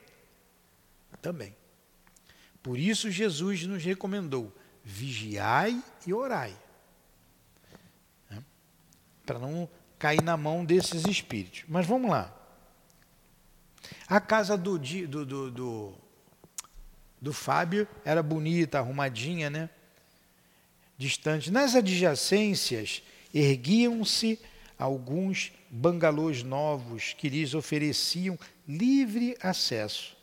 [1.21, 1.55] Também.
[2.63, 4.53] Por isso Jesus nos recomendou:
[4.85, 6.55] vigiai e orai.
[9.25, 9.67] para não
[9.99, 11.65] cair na mão desses espíritos.
[11.67, 12.31] Mas vamos lá.
[14.07, 15.95] A casa do, do, do, do,
[17.21, 19.71] do Fábio era bonita, arrumadinha, né?
[20.99, 21.51] Distante.
[21.51, 24.39] Nas adjacências erguiam-se
[24.79, 30.15] alguns bangalôs novos que lhes ofereciam livre acesso,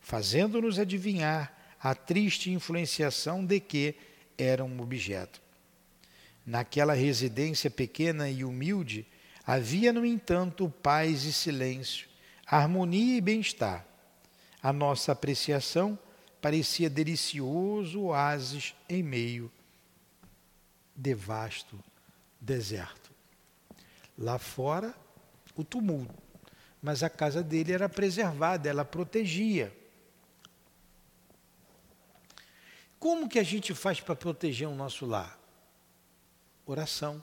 [0.00, 3.96] fazendo-nos adivinhar a triste influenciação de que
[4.38, 5.42] era um objeto.
[6.46, 9.06] Naquela residência pequena e humilde,
[9.44, 12.08] havia, no entanto, paz e silêncio,
[12.46, 13.84] harmonia e bem-estar.
[14.62, 15.98] A nossa apreciação
[16.40, 19.50] parecia delicioso oásis em meio
[20.94, 21.78] de vasto
[22.40, 23.10] deserto.
[24.16, 24.94] Lá fora,
[25.56, 26.14] o tumulto,
[26.80, 29.72] mas a casa dele era preservada, ela protegia.
[33.02, 35.36] Como que a gente faz para proteger o nosso lar?
[36.64, 37.20] Oração.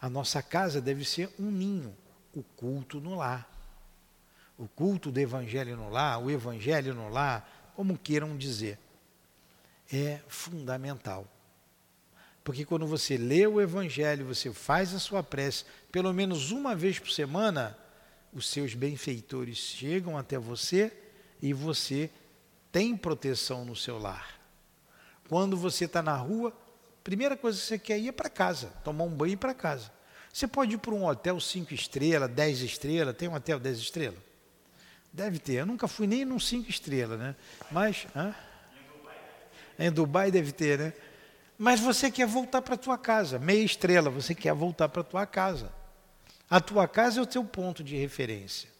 [0.00, 1.92] A nossa casa deve ser um ninho,
[2.32, 3.50] o culto no lar.
[4.56, 8.78] O culto do evangelho no lar, o evangelho no lar, como queiram dizer.
[9.92, 11.26] É fundamental.
[12.44, 17.00] Porque quando você lê o evangelho, você faz a sua prece, pelo menos uma vez
[17.00, 17.76] por semana,
[18.32, 20.96] os seus benfeitores chegam até você
[21.42, 22.08] e você
[22.70, 24.43] tem proteção no seu lar.
[25.34, 26.56] Quando você está na rua,
[27.02, 29.52] primeira coisa que você quer ir é para casa, tomar um banho e ir para
[29.52, 29.90] casa.
[30.32, 34.20] Você pode ir para um hotel cinco estrelas, dez estrelas, tem um hotel dez estrelas?
[35.12, 37.34] Deve ter, eu nunca fui nem num cinco estrelas, né?
[37.68, 38.32] Mas, hã?
[39.76, 40.92] Em Dubai deve ter, né?
[41.58, 45.04] Mas você quer voltar para a tua casa, meia estrela, você quer voltar para a
[45.04, 45.68] tua casa.
[46.48, 48.70] A tua casa é o teu ponto de referência.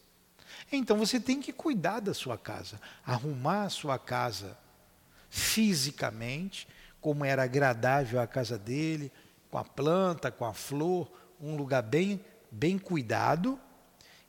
[0.71, 4.57] Então você tem que cuidar da sua casa, arrumar a sua casa,
[5.35, 6.69] fisicamente,
[7.01, 9.11] como era agradável a casa dele,
[9.51, 13.59] com a planta, com a flor, um lugar bem, bem cuidado,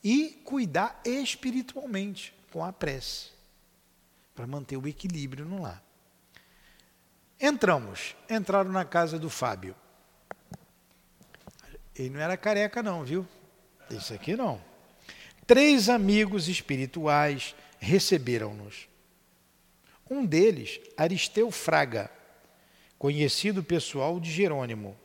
[0.04, 3.30] e cuidar espiritualmente, com a prece,
[4.34, 5.84] para manter o equilíbrio no lar.
[7.40, 9.76] Entramos, entraram na casa do Fábio.
[11.96, 13.28] Ele não era careca, não, viu?
[13.92, 14.60] Isso aqui não.
[15.46, 18.88] Três amigos espirituais receberam-nos.
[20.10, 22.12] Um deles, Aristeu Fraga,
[22.98, 24.96] conhecido pessoal de Jerônimo,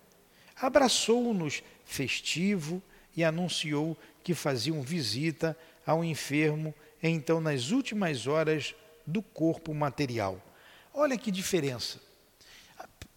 [0.57, 2.83] abraçou-nos festivo
[3.17, 8.75] e anunciou que faziam visita ao enfermo então nas últimas horas
[9.07, 10.41] do corpo material.
[10.93, 11.99] Olha que diferença.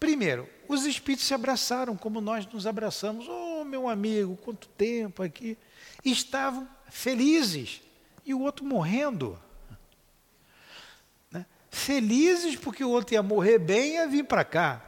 [0.00, 3.26] Primeiro, os espíritos se abraçaram como nós nos abraçamos.
[3.28, 5.56] Oh, meu amigo, quanto tempo aqui.
[6.04, 7.80] Estavam felizes
[8.24, 9.38] e o outro morrendo
[11.74, 14.82] felizes porque o outro ia morrer bem e ia vir para cá.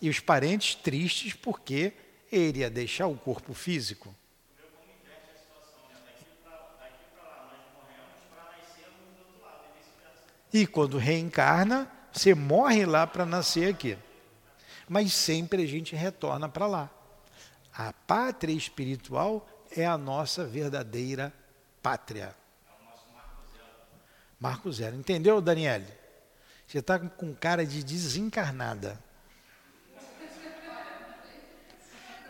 [0.00, 1.92] E os parentes tristes porque
[2.32, 4.14] ele ia deixar o corpo físico.
[10.52, 13.98] E quando reencarna, você morre lá para nascer aqui.
[14.88, 16.90] Mas sempre a gente retorna para lá.
[17.76, 21.32] A pátria espiritual é a nossa verdadeira
[21.82, 22.34] pátria.
[24.38, 24.94] Marco Zero.
[24.96, 26.03] Entendeu, Daniele?
[26.66, 28.98] Você está com cara de desencarnada.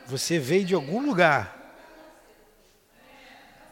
[0.06, 1.60] Você veio de algum lugar.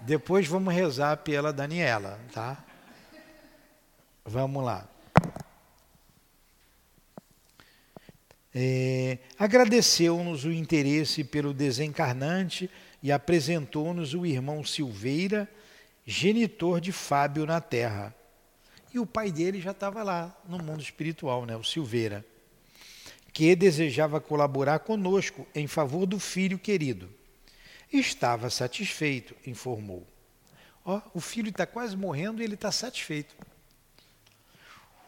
[0.00, 2.64] Depois vamos rezar pela Daniela, tá?
[4.24, 4.88] Vamos lá.
[8.54, 12.70] É, Agradeceu-nos o interesse pelo desencarnante
[13.02, 15.48] e apresentou-nos o irmão Silveira,
[16.06, 18.14] genitor de Fábio na Terra
[18.92, 22.24] e o pai dele já estava lá no mundo espiritual, né, o Silveira,
[23.32, 27.08] que desejava colaborar conosco em favor do filho querido.
[27.90, 30.06] Estava satisfeito, informou.
[30.84, 33.34] Ó, o filho está quase morrendo e ele está satisfeito.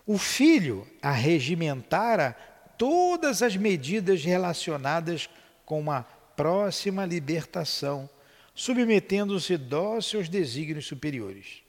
[0.07, 2.33] O filho arregimentara
[2.79, 5.29] todas as medidas relacionadas
[5.65, 6.03] com uma
[6.37, 8.09] próxima libertação,
[8.55, 11.63] submetendo-se dócil aos desígnios superiores.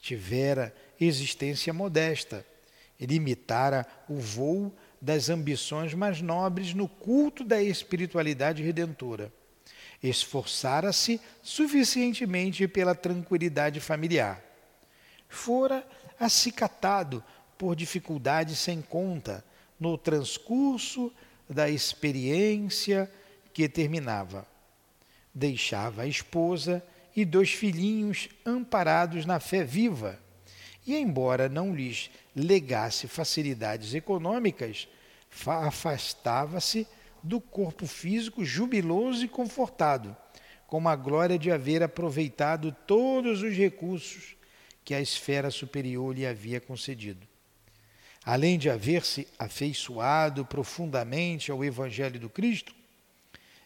[0.00, 2.44] Tivera existência modesta.
[2.98, 9.32] Ele imitara o voo das ambições mais nobres no culto da espiritualidade redentora.
[10.02, 14.42] Esforçara-se suficientemente pela tranquilidade familiar.
[15.28, 15.86] Fora
[16.18, 17.22] acicatado
[17.58, 19.44] por dificuldades sem conta
[19.78, 21.12] no transcurso
[21.48, 23.10] da experiência
[23.52, 24.46] que terminava.
[25.34, 26.82] Deixava a esposa
[27.14, 30.18] e dois filhinhos amparados na fé viva
[30.86, 34.86] e, embora não lhes legasse facilidades econômicas,
[35.46, 36.86] afastava-se
[37.22, 40.16] do corpo físico jubiloso e confortado,
[40.66, 44.36] com a glória de haver aproveitado todos os recursos
[44.84, 47.26] que a esfera superior lhe havia concedido.
[48.24, 52.74] Além de haver-se afeiçoado profundamente ao Evangelho do Cristo,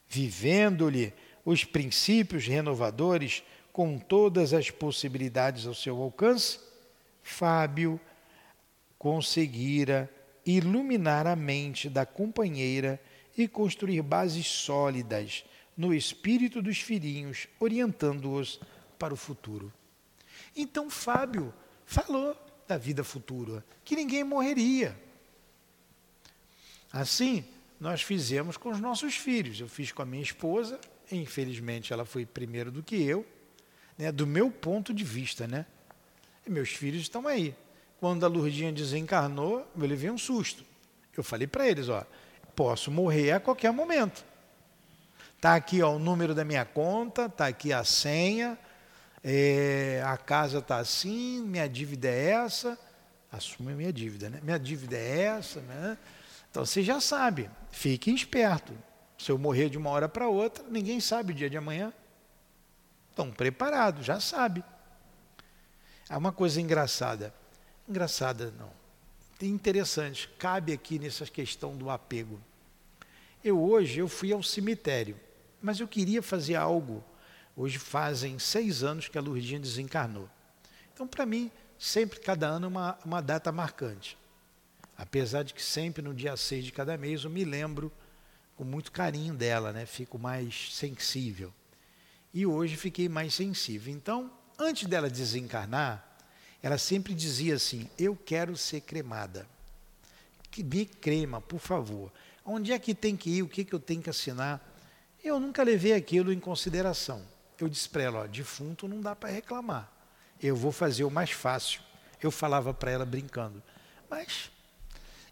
[0.08, 1.12] vivendo-lhe
[1.44, 3.42] os princípios renovadores
[3.72, 6.58] com todas as possibilidades ao seu alcance,
[7.30, 7.98] Fábio
[8.98, 10.12] conseguira
[10.44, 13.00] iluminar a mente da companheira
[13.36, 15.44] e construir bases sólidas
[15.76, 18.60] no espírito dos filhinhos, orientando-os
[18.98, 19.72] para o futuro.
[20.54, 21.54] Então Fábio
[21.86, 24.94] falou da vida futura, que ninguém morreria.
[26.92, 27.44] Assim,
[27.78, 29.58] nós fizemos com os nossos filhos.
[29.58, 30.78] Eu fiz com a minha esposa,
[31.10, 33.24] infelizmente ela foi primeiro do que eu,
[33.96, 35.64] né, do meu ponto de vista, né?
[36.46, 37.54] E meus filhos estão aí.
[37.98, 40.64] Quando a Lurdinha desencarnou, eu levei um susto.
[41.16, 42.04] Eu falei para eles, ó,
[42.56, 44.24] posso morrer a qualquer momento.
[45.40, 48.58] Tá aqui ó, o número da minha conta, tá aqui a senha,
[49.22, 52.78] é, a casa tá assim, minha dívida é essa,
[53.30, 54.40] assume a minha dívida, né?
[54.42, 55.96] Minha dívida é essa, né?
[56.50, 58.72] Então você já sabe, fiquem esperto.
[59.18, 61.92] Se eu morrer de uma hora para outra, ninguém sabe o dia de amanhã.
[63.10, 64.64] Estão preparados, já sabe.
[66.10, 67.32] Há uma coisa engraçada.
[67.88, 68.72] Engraçada não.
[69.40, 72.40] Interessante, cabe aqui nessa questão do apego.
[73.44, 75.18] Eu hoje eu fui ao cemitério,
[75.62, 77.02] mas eu queria fazer algo.
[77.56, 80.28] Hoje fazem seis anos que a Lourdinha desencarnou.
[80.92, 81.48] Então, para mim,
[81.78, 84.18] sempre, cada ano, é uma, uma data marcante.
[84.98, 87.90] Apesar de que sempre no dia 6 de cada mês eu me lembro
[88.56, 89.86] com muito carinho dela, né?
[89.86, 91.54] fico mais sensível.
[92.34, 93.92] E hoje fiquei mais sensível.
[93.92, 94.30] Então,
[94.60, 96.04] antes dela desencarnar,
[96.62, 99.46] ela sempre dizia assim: Eu quero ser cremada.
[100.50, 102.12] Que me crema, por favor.
[102.44, 103.42] Onde é que tem que ir?
[103.42, 104.60] O que, que eu tenho que assinar?
[105.22, 107.22] Eu nunca levei aquilo em consideração.
[107.58, 109.90] Eu disse para ela: ó, defunto não dá para reclamar.
[110.42, 111.80] Eu vou fazer o mais fácil.
[112.22, 113.62] Eu falava para ela brincando.
[114.08, 114.50] Mas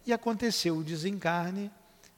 [0.09, 1.71] e aconteceu o desencarne,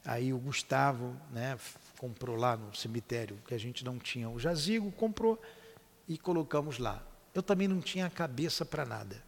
[0.05, 1.59] aí o Gustavo né,
[1.99, 5.43] comprou lá no cemitério, que a gente não tinha o jazigo, comprou
[6.11, 7.01] e colocamos lá.
[7.33, 9.23] Eu também não tinha cabeça para nada.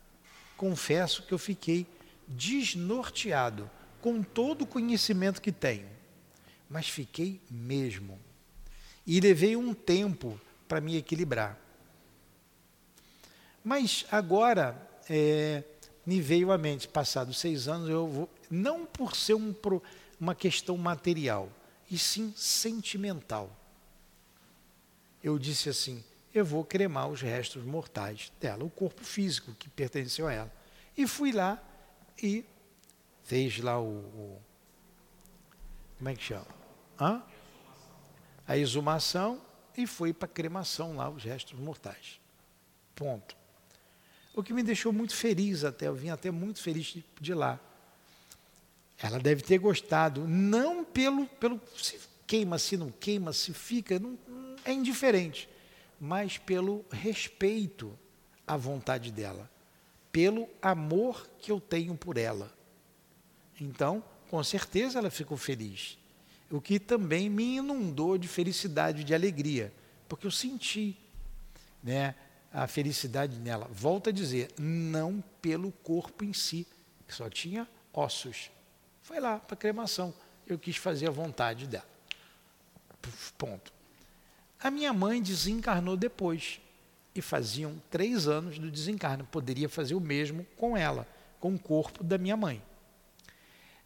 [0.56, 1.86] Confesso que eu fiquei
[2.26, 3.70] desnorteado
[4.00, 5.88] com todo o conhecimento que tenho,
[6.68, 8.18] mas fiquei mesmo.
[9.06, 11.56] E levei um tempo para me equilibrar.
[13.62, 14.76] Mas agora,
[15.08, 15.62] é,
[16.04, 19.54] me veio à mente, passados seis anos, eu vou, não por ser um,
[20.18, 21.48] uma questão material,
[21.88, 23.56] e sim sentimental.
[25.22, 26.02] Eu disse assim:
[26.34, 30.52] eu vou cremar os restos mortais dela, o corpo físico que pertenceu a ela.
[30.96, 31.62] E fui lá
[32.22, 32.44] e
[33.24, 33.88] fez lá o.
[33.88, 34.42] o
[35.98, 36.46] como é que chama?
[37.00, 37.22] Hã?
[38.46, 39.40] A exumação
[39.76, 42.20] e foi para a cremação lá, os restos mortais.
[42.94, 43.36] Ponto.
[44.34, 47.60] O que me deixou muito feliz até, eu vim até muito feliz de, de lá.
[48.98, 54.18] Ela deve ter gostado, não pelo, pelo se queima, se não queima, se fica, não,
[54.64, 55.48] é indiferente,
[56.04, 57.96] mas pelo respeito
[58.44, 59.48] à vontade dela,
[60.10, 62.52] pelo amor que eu tenho por ela.
[63.60, 65.96] Então, com certeza ela ficou feliz,
[66.50, 69.72] o que também me inundou de felicidade, de alegria,
[70.08, 70.98] porque eu senti,
[71.80, 72.16] né?
[72.52, 73.68] a felicidade nela.
[73.70, 76.66] Volto a dizer, não pelo corpo em si,
[77.06, 78.50] que só tinha ossos.
[79.02, 80.12] Foi lá para a cremação.
[80.48, 81.86] Eu quis fazer a vontade dela.
[83.38, 83.81] Ponto.
[84.62, 86.60] A minha mãe desencarnou depois.
[87.14, 89.24] E faziam três anos do desencarno.
[89.24, 91.06] Poderia fazer o mesmo com ela,
[91.38, 92.62] com o corpo da minha mãe.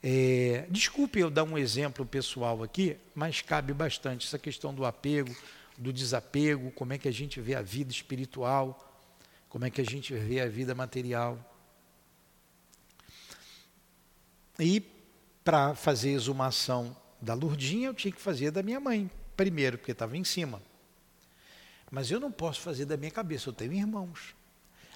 [0.03, 5.35] É, desculpe eu dar um exemplo pessoal aqui, mas cabe bastante essa questão do apego,
[5.77, 8.87] do desapego, como é que a gente vê a vida espiritual,
[9.49, 11.39] como é que a gente vê a vida material.
[14.61, 14.81] E
[15.43, 20.17] para fazer exumação da Lurdinha, eu tinha que fazer da minha mãe, primeiro, porque estava
[20.17, 20.63] em cima.
[21.91, 24.35] Mas eu não posso fazer da minha cabeça, eu tenho irmãos.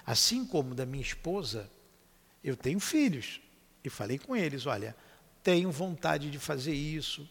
[0.05, 1.69] Assim como da minha esposa,
[2.43, 3.39] eu tenho filhos.
[3.83, 4.95] E falei com eles: olha,
[5.43, 7.27] tenho vontade de fazer isso,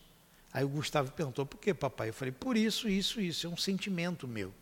[0.52, 2.08] Aí o Gustavo perguntou, por que, papai?
[2.08, 4.52] Eu falei, por isso, isso, isso, é um sentimento meu.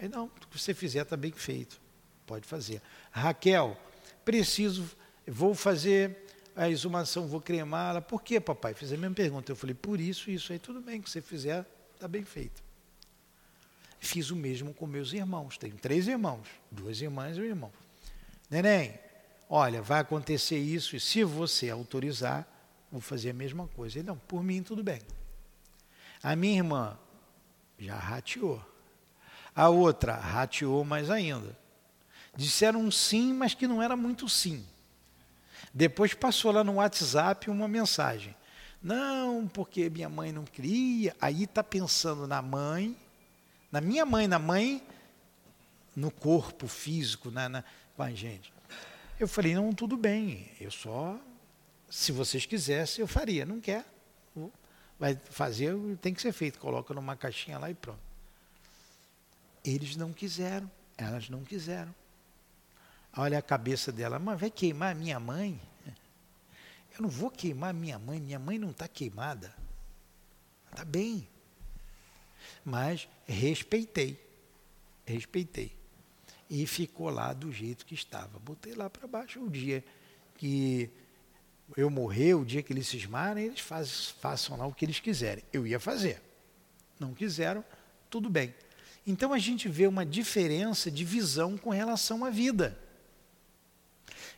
[0.00, 1.80] Aí, não, o que você fizer está bem feito,
[2.26, 2.82] pode fazer.
[3.12, 3.80] Raquel,
[4.24, 4.90] preciso,
[5.26, 6.23] vou fazer
[6.56, 8.00] a exumação, vou cremá-la.
[8.00, 8.74] Por que, papai?
[8.74, 9.50] Fiz a mesma pergunta.
[9.50, 12.62] Eu falei, por isso, isso aí, tudo bem, que você fizer, está bem feito.
[13.98, 15.56] Fiz o mesmo com meus irmãos.
[15.56, 17.72] Tenho três irmãos, duas irmãs e um irmão.
[18.50, 18.98] Neném,
[19.48, 22.46] olha, vai acontecer isso, e se você autorizar,
[22.92, 23.98] vou fazer a mesma coisa.
[23.98, 25.00] Ele, não, por mim tudo bem.
[26.22, 26.98] A minha irmã
[27.78, 28.64] já rateou.
[29.56, 31.56] A outra rateou mais ainda.
[32.36, 34.64] Disseram um sim, mas que não era muito sim.
[35.72, 38.34] Depois passou lá no WhatsApp uma mensagem.
[38.82, 41.16] Não, porque minha mãe não queria.
[41.20, 42.96] Aí está pensando na mãe,
[43.72, 44.82] na minha mãe, na mãe,
[45.96, 47.64] no corpo físico, na, na,
[47.96, 48.52] com a gente.
[49.18, 51.18] Eu falei, não, tudo bem, eu só,
[51.88, 53.46] se vocês quisessem, eu faria.
[53.46, 53.84] Não quer,
[54.98, 56.58] vai fazer, tem que ser feito.
[56.58, 58.00] Coloca numa caixinha lá e pronto.
[59.64, 61.94] Eles não quiseram, elas não quiseram.
[63.16, 65.60] Olha a cabeça dela, mas vai queimar minha mãe?
[66.96, 69.52] Eu não vou queimar minha mãe, minha mãe não está queimada.
[70.70, 71.28] Está bem.
[72.64, 74.20] Mas respeitei.
[75.04, 75.72] Respeitei.
[76.48, 78.38] E ficou lá do jeito que estava.
[78.38, 79.84] Botei lá para baixo o dia
[80.36, 80.90] que
[81.76, 85.42] eu morrer, o dia que eles cismarem, eles faz, façam lá o que eles quiserem.
[85.52, 86.22] Eu ia fazer.
[86.98, 87.64] Não quiseram,
[88.08, 88.54] tudo bem.
[89.06, 92.78] Então a gente vê uma diferença de visão com relação à vida.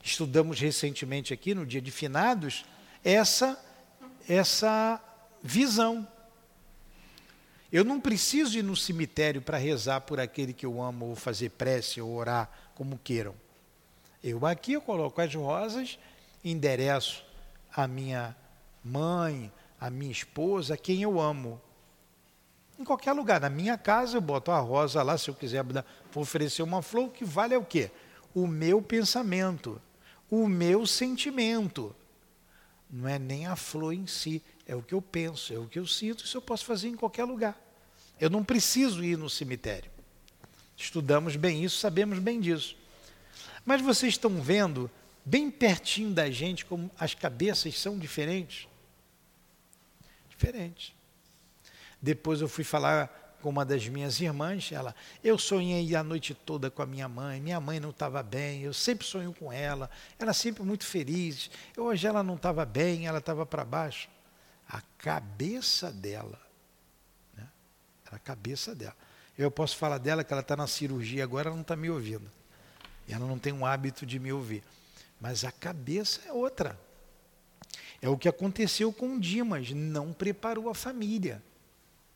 [0.02, 2.64] Estudamos recentemente aqui, no dia de finados,
[3.04, 3.58] essa,
[4.28, 5.00] essa
[5.42, 6.06] visão.
[7.72, 11.50] Eu não preciso ir no cemitério para rezar por aquele que eu amo, ou fazer
[11.50, 13.34] prece, ou orar, como queiram.
[14.22, 15.98] Eu aqui eu coloco as rosas,
[16.44, 17.24] endereço
[17.74, 18.34] a minha
[18.82, 21.60] mãe, a minha esposa, a quem eu amo.
[22.78, 25.64] Em qualquer lugar, na minha casa eu boto a rosa lá, se eu quiser
[26.14, 27.90] oferecer uma flor, o que vale é o quê?
[28.34, 29.80] O meu pensamento,
[30.30, 31.94] o meu sentimento.
[32.90, 35.78] Não é nem a flor em si, é o que eu penso, é o que
[35.78, 37.60] eu sinto, isso eu posso fazer em qualquer lugar.
[38.20, 39.90] Eu não preciso ir no cemitério.
[40.76, 42.76] Estudamos bem isso, sabemos bem disso.
[43.64, 44.90] Mas vocês estão vendo,
[45.24, 48.68] bem pertinho da gente, como as cabeças são diferentes?
[50.28, 50.94] Diferentes.
[52.00, 56.70] Depois eu fui falar com uma das minhas irmãs, ela, eu sonhei a noite toda
[56.70, 60.32] com a minha mãe, minha mãe não estava bem, eu sempre sonho com ela, ela
[60.32, 61.50] sempre muito feliz.
[61.76, 64.08] Hoje ela não estava bem, ela estava para baixo.
[64.68, 66.40] A cabeça dela,
[67.36, 67.46] né?
[68.10, 68.96] A cabeça dela.
[69.38, 72.30] Eu posso falar dela que ela está na cirurgia agora, ela não está me ouvindo.
[73.08, 74.64] Ela não tem um hábito de me ouvir.
[75.20, 76.78] Mas a cabeça é outra.
[78.00, 81.42] É o que aconteceu com Dimas, não preparou a família.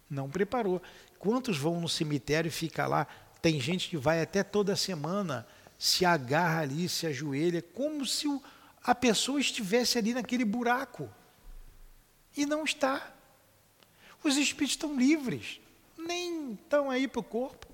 [0.09, 0.83] Não preparou.
[1.21, 3.07] Quantos vão no cemitério e fica lá?
[3.43, 5.47] Tem gente que vai até toda semana,
[5.79, 8.27] se agarra ali, se ajoelha, como se
[8.83, 11.11] a pessoa estivesse ali naquele buraco.
[12.35, 13.13] E não está.
[14.25, 15.61] Os espíritos estão livres,
[15.99, 17.67] nem estão aí para o corpo.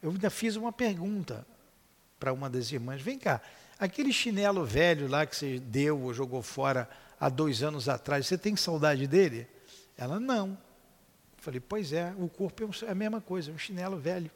[0.00, 1.44] Eu ainda fiz uma pergunta
[2.20, 3.42] para uma das irmãs: vem cá,
[3.80, 6.88] aquele chinelo velho lá que você deu ou jogou fora
[7.18, 9.48] há dois anos atrás, você tem saudade dele?
[9.98, 10.65] Ela, não.
[11.46, 14.28] Falei, pois é, o corpo é, é a mesma coisa, é um chinelo velho.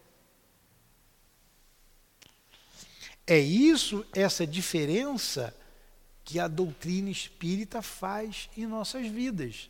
[3.26, 5.52] É isso, essa diferença
[6.24, 9.68] que a doutrina espírita faz em nossas vidas,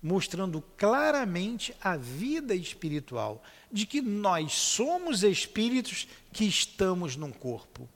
[0.00, 7.88] mostrando claramente a vida espiritual, de que nós somos espíritos que estamos num corpo,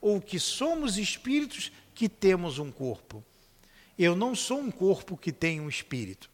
[0.00, 3.22] ou que somos espíritos que temos um corpo.
[3.98, 6.29] Eu não sou um corpo que tem um espírito.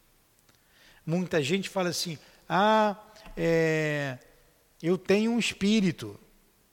[1.07, 3.01] Muita gente fala assim: ah,
[3.37, 4.19] é,
[4.83, 6.19] eu tenho um espírito.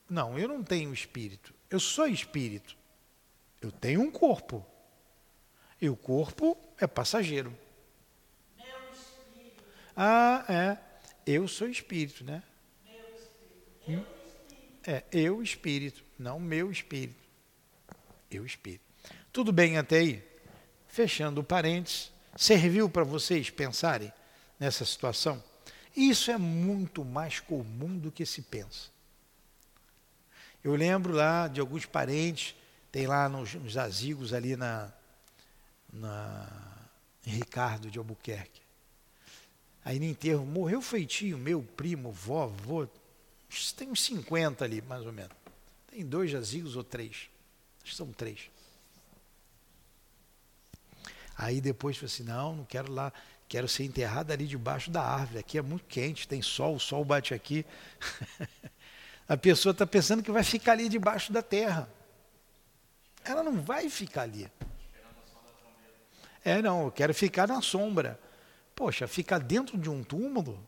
[0.09, 1.53] Não, eu não tenho espírito.
[1.69, 2.75] Eu sou espírito.
[3.61, 4.65] Eu tenho um corpo.
[5.81, 7.57] E o corpo é passageiro.
[9.95, 10.77] Ah, é.
[11.25, 12.43] Eu sou espírito, né?
[12.85, 13.71] Meu espírito.
[13.87, 14.85] Eu espírito.
[14.85, 17.23] É, eu espírito, não meu espírito.
[18.29, 18.83] Eu espírito.
[19.31, 20.23] Tudo bem até aí?
[20.87, 24.11] Fechando o parênteses, serviu para vocês pensarem?
[24.59, 25.43] Nessa situação?
[25.95, 28.89] Isso é muito mais comum do que se pensa.
[30.63, 32.55] Eu lembro lá de alguns parentes,
[32.91, 34.91] tem lá nos, nos azigos ali na,
[35.93, 36.49] na
[37.23, 38.61] Ricardo de Albuquerque.
[39.83, 42.87] Aí no enterro morreu feitio, meu primo, vó, avô,
[43.77, 45.35] tem uns 50 ali, mais ou menos.
[45.87, 47.29] Tem dois jazigos ou três.
[47.83, 48.49] Acho que são três.
[51.37, 53.13] Aí depois falei assim, não, não quero lá.
[53.47, 55.39] Quero ser enterrado ali debaixo da árvore.
[55.39, 57.65] Aqui é muito quente, tem sol, o sol bate aqui.
[59.27, 61.89] a pessoa está pensando que vai ficar ali debaixo da terra.
[63.23, 64.49] Ela não vai ficar ali.
[66.43, 68.19] É, não, eu quero ficar na sombra.
[68.75, 70.65] Poxa, ficar dentro de um túmulo.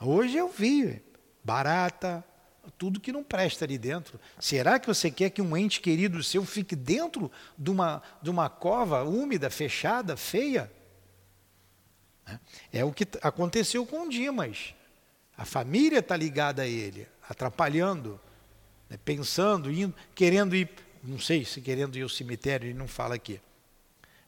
[0.00, 1.02] Hoje eu vi
[1.42, 2.24] barata,
[2.70, 4.18] tudo que não presta ali dentro.
[4.38, 8.48] Será que você quer que um ente querido seu fique dentro de uma, de uma
[8.48, 10.70] cova úmida, fechada, feia?
[12.72, 14.74] É o que aconteceu com o Dimas.
[15.36, 18.20] A família está ligada a ele, atrapalhando,
[18.88, 20.70] né, pensando, indo, querendo ir,
[21.02, 23.40] não sei se querendo ir ao cemitério, ele não fala aqui.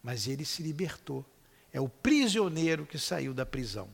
[0.03, 1.25] Mas ele se libertou.
[1.73, 3.89] É o prisioneiro que saiu da prisão.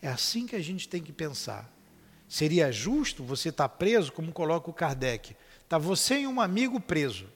[0.00, 1.70] É assim que a gente tem que pensar.
[2.28, 5.36] Seria justo você estar tá preso, como coloca o Kardec.
[5.62, 7.26] Está você e um amigo preso.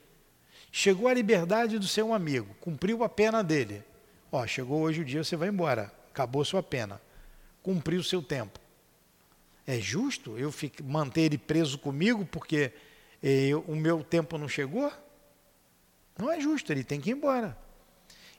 [0.71, 3.83] Chegou a liberdade do seu amigo, cumpriu a pena dele.
[4.31, 5.91] Ó, chegou hoje o dia, você vai embora.
[6.09, 7.01] Acabou sua pena.
[7.61, 8.59] Cumpriu o seu tempo.
[9.67, 12.71] É justo eu manter ele preso comigo porque
[13.21, 14.91] eu, o meu tempo não chegou?
[16.17, 17.57] Não é justo, ele tem que ir embora.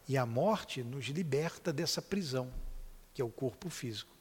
[0.08, 2.52] E a morte nos liberta dessa prisão,
[3.14, 4.11] que é o corpo físico.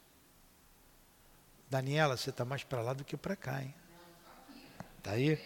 [1.72, 3.74] Daniela, você está mais para lá do que para cá, hein?
[4.98, 5.40] Está aí?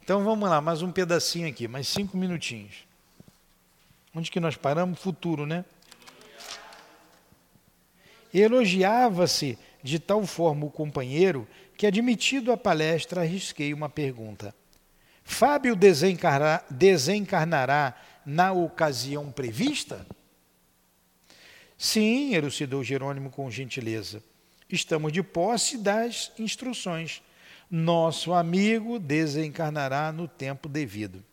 [0.00, 2.86] Então vamos lá, mais um pedacinho aqui, mais cinco minutinhos.
[4.14, 5.00] Onde que nós paramos?
[5.00, 5.64] Futuro, né?
[8.32, 14.54] Elogiava-se de tal forma o companheiro que, admitido a palestra, arrisquei uma pergunta.
[15.24, 20.06] Fábio desencarnará, desencarnará na ocasião prevista?
[21.76, 24.22] Sim, elucidou Jerônimo com gentileza.
[24.70, 27.22] Estamos de posse das instruções.
[27.70, 31.24] Nosso amigo desencarnará no tempo devido.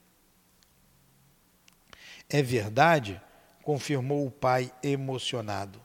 [2.29, 3.21] É verdade,
[3.63, 5.79] confirmou o pai emocionado.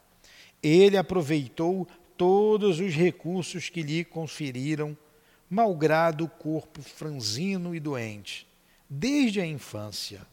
[0.62, 1.86] Ele aproveitou
[2.16, 4.96] todos os recursos que lhe conferiram,
[5.48, 8.46] malgrado o corpo franzino e doente,
[8.88, 10.26] desde a infância.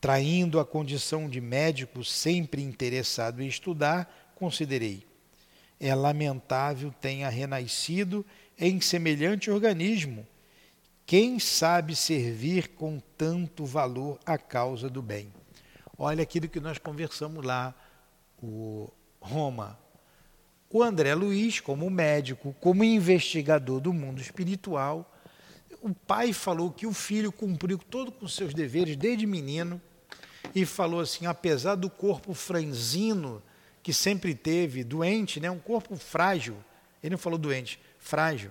[0.00, 5.06] Traindo a condição de médico sempre interessado em estudar, considerei:
[5.80, 8.24] é lamentável tenha renascido
[8.58, 10.26] em semelhante organismo.
[11.06, 15.32] Quem sabe servir com tanto valor a causa do bem?
[15.96, 17.74] Olha aquilo que nós conversamos lá,
[18.42, 18.90] o
[19.20, 19.78] Roma.
[20.70, 25.10] O André Luiz, como médico, como investigador do mundo espiritual,
[25.80, 29.80] o pai falou que o filho cumpriu todo com seus deveres desde menino
[30.54, 33.42] e falou assim: apesar do corpo franzino
[33.84, 36.56] que sempre teve, doente, né, um corpo frágil,
[37.02, 38.50] ele não falou doente, frágil,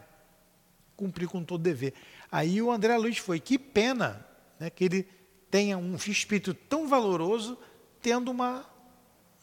[0.96, 1.96] cumpriu com todo dever.
[2.32, 4.24] Aí o André Luiz foi: que pena
[4.60, 5.08] né, que ele
[5.50, 7.58] tenha um espírito tão valoroso,
[8.00, 8.64] tendo uma,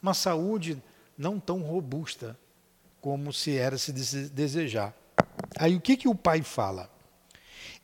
[0.00, 0.80] uma saúde
[1.18, 2.38] não tão robusta
[3.00, 3.92] como se era se
[4.28, 4.94] desejar.
[5.58, 6.88] Aí o que, que o pai fala?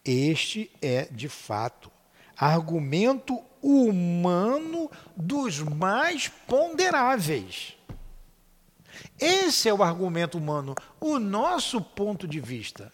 [0.04, 1.90] Este é, de fato,
[2.36, 7.76] argumento humano dos mais ponderáveis.
[9.18, 12.92] Esse é o argumento humano, o nosso ponto de vista.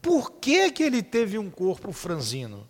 [0.00, 2.68] Por que, que ele teve um corpo franzino?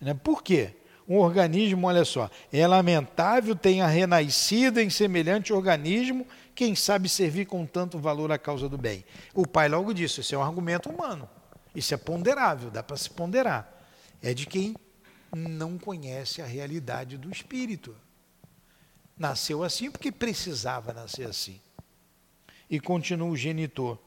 [0.00, 0.74] Né, por quê?
[1.08, 7.64] um organismo, olha só, é lamentável tenha renascido em semelhante organismo, quem sabe servir com
[7.64, 9.04] tanto valor à causa do bem.
[9.32, 11.26] O pai logo disse, isso é um argumento humano,
[11.74, 13.74] isso é ponderável, dá para se ponderar.
[14.22, 14.74] É de quem
[15.34, 17.96] não conhece a realidade do espírito.
[19.18, 21.60] Nasceu assim porque precisava nascer assim.
[22.70, 23.98] E continua o genitor.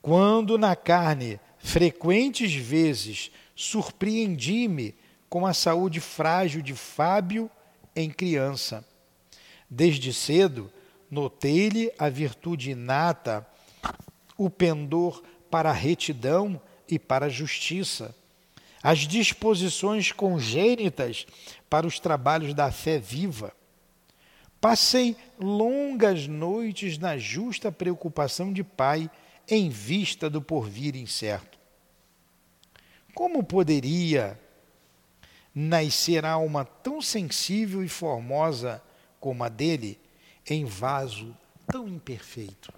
[0.00, 4.94] Quando na carne, frequentes vezes, surpreendi-me
[5.28, 7.50] com a saúde frágil de Fábio
[7.94, 8.84] em criança.
[9.68, 10.72] Desde cedo,
[11.10, 13.46] notei-lhe a virtude inata,
[14.36, 18.14] o pendor para a retidão e para a justiça,
[18.82, 21.26] as disposições congênitas
[21.68, 23.52] para os trabalhos da fé viva.
[24.60, 29.10] Passei longas noites na justa preocupação de pai
[29.48, 31.58] em vista do porvir incerto.
[33.14, 34.38] Como poderia
[35.54, 38.82] nascer alma tão sensível e formosa
[39.20, 39.98] como a dele,
[40.48, 41.36] em vaso
[41.66, 42.72] tão imperfeito.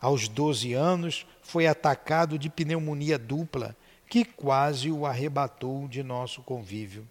[0.00, 3.74] Aos 12 anos, foi atacado de pneumonia dupla,
[4.08, 7.08] que quase o arrebatou de nosso convívio.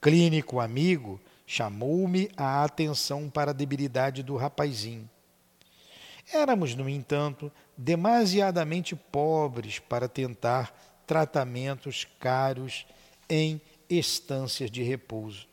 [0.00, 5.08] Clínico amigo chamou-me a atenção para a debilidade do rapazinho.
[6.32, 10.74] Éramos, no entanto, demasiadamente pobres para tentar
[11.06, 12.86] tratamentos caros
[13.28, 15.46] em estâncias de repouso.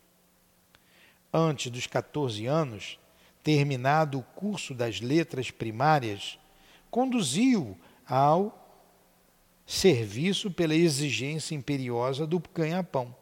[1.34, 3.00] Antes dos 14 anos,
[3.44, 6.38] terminado o curso das letras primárias,
[6.90, 7.78] conduziu
[8.08, 8.58] ao
[9.66, 13.16] serviço pela exigência imperiosa do ganha-pão.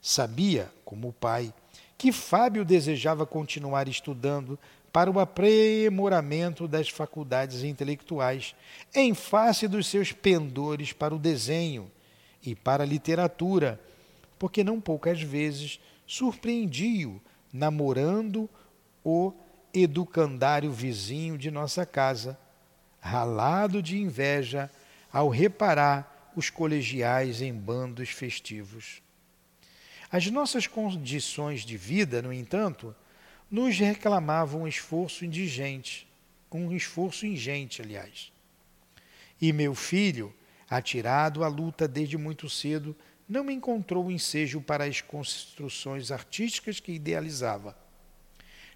[0.00, 1.52] Sabia, como o pai,
[1.98, 4.56] que Fábio desejava continuar estudando
[4.92, 8.54] para o aprimoramento das faculdades intelectuais,
[8.94, 11.90] em face dos seus pendores para o desenho
[12.42, 13.80] e para a literatura,
[14.38, 17.20] porque não poucas vezes surpreendi-o
[17.52, 18.48] namorando
[19.04, 19.32] o
[19.74, 22.38] educandário vizinho de nossa casa,
[23.00, 24.70] ralado de inveja
[25.12, 29.02] ao reparar os colegiais em bandos festivos.
[30.10, 32.94] As nossas condições de vida, no entanto,
[33.50, 36.08] nos reclamavam um esforço indigente,
[36.50, 38.32] um esforço ingente, aliás.
[39.40, 40.34] E meu filho,
[40.68, 42.96] atirado à luta desde muito cedo,
[43.28, 47.76] não encontrou ensejo para as construções artísticas que idealizava.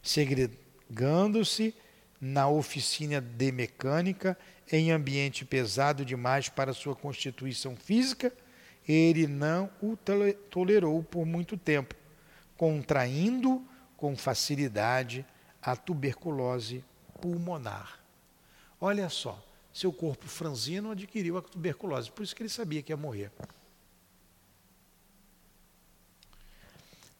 [0.02, 1.74] Segregando-se
[2.20, 4.38] na oficina de mecânica,
[4.70, 8.32] em ambiente pesado demais para sua constituição física,
[8.86, 9.96] ele não o
[10.50, 11.94] tolerou por muito tempo,
[12.56, 13.66] contraindo
[13.96, 15.24] com facilidade
[15.60, 16.84] a tuberculose
[17.20, 18.00] pulmonar.
[18.80, 19.40] Olha só,
[19.72, 23.30] seu corpo franzino adquiriu a tuberculose, por isso que ele sabia que ia morrer.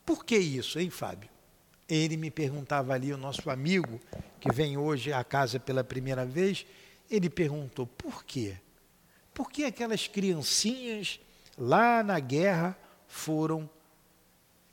[0.04, 1.30] Por que isso, hein, Fábio?
[1.88, 4.00] Ele me perguntava ali, o nosso amigo,
[4.40, 6.66] que vem hoje à casa pela primeira vez,
[7.08, 8.56] ele perguntou: por quê?
[9.32, 11.20] Por que aquelas criancinhas
[11.56, 12.76] lá na guerra
[13.06, 13.68] foram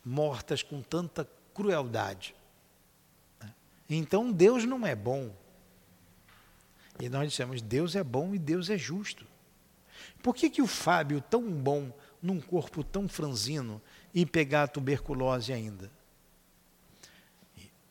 [0.04, 2.36] mortas com tanta crueldade?
[3.90, 5.36] Então Deus não é bom.
[7.00, 9.26] E nós dissemos: Deus é bom e Deus é justo.
[10.22, 13.82] Por que, que o Fábio, tão bom, num corpo tão franzino,
[14.14, 15.92] e pegar a tuberculose ainda?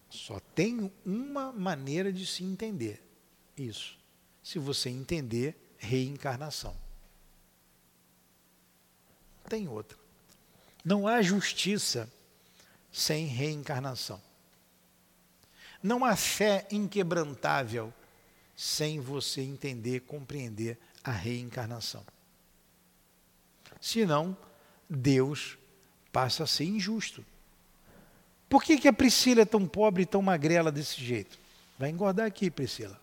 [0.08, 3.02] Só tem uma maneira de se entender
[3.56, 3.98] isso
[4.48, 6.74] se você entender reencarnação.
[9.48, 9.96] Tem outra.
[10.84, 12.10] Não há justiça
[12.92, 14.20] sem reencarnação.
[15.82, 17.92] Não há fé inquebrantável
[18.56, 22.04] sem você entender, compreender a reencarnação.
[23.80, 24.36] Senão,
[24.90, 25.56] Deus
[26.12, 27.24] passa a ser injusto.
[28.48, 31.38] Por que, que a Priscila é tão pobre e tão magrela desse jeito?
[31.78, 32.98] Vai engordar aqui, Priscila.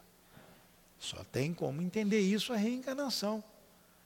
[0.99, 3.43] Só tem como entender isso a reencarnação.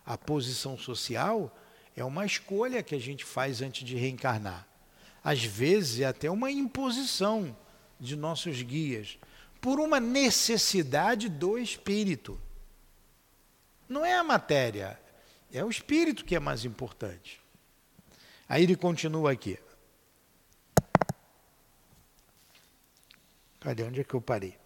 [0.06, 1.56] A posição social
[2.02, 4.68] é uma escolha que a gente faz antes de reencarnar.
[5.24, 7.56] Às vezes é até uma imposição
[8.00, 9.18] de nossos guias,
[9.60, 12.40] por uma necessidade do espírito.
[13.88, 15.00] Não é a matéria,
[15.52, 17.42] é o espírito que é mais importante.
[18.48, 19.60] Aí ele continua aqui.
[23.60, 23.84] Cadê?
[23.84, 24.58] Onde é que eu parei?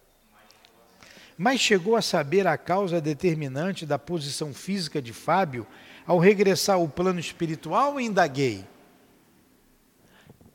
[1.36, 5.66] mas chegou a saber a causa determinante da posição física de Fábio
[6.06, 8.64] ao regressar ao plano espiritual, indaguei.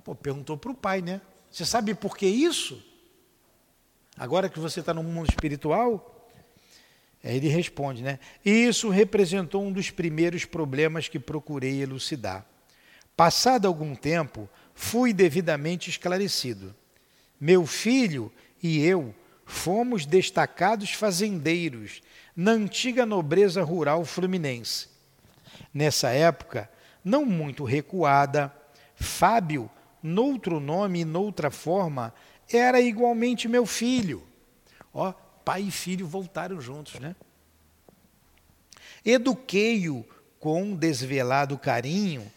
[0.03, 1.21] Pô, perguntou para o pai, né?
[1.51, 2.83] Você sabe por que isso?
[4.17, 6.29] Agora que você está no mundo espiritual?
[7.23, 8.19] Aí ele responde, né?
[8.43, 12.45] Isso representou um dos primeiros problemas que procurei elucidar.
[13.15, 16.75] Passado algum tempo, fui devidamente esclarecido.
[17.39, 18.31] Meu filho
[18.61, 19.13] e eu
[19.45, 22.01] fomos destacados fazendeiros
[22.35, 24.87] na antiga nobreza rural fluminense.
[25.73, 26.69] Nessa época,
[27.03, 28.53] não muito recuada,
[28.95, 29.69] Fábio,
[30.03, 32.13] noutro nome e noutra forma,
[32.51, 34.23] era igualmente meu filho.
[34.93, 35.13] Ó,
[35.45, 37.15] pai e filho voltaram juntos, né?
[39.05, 40.05] Eduquei-o
[40.39, 42.29] com desvelado carinho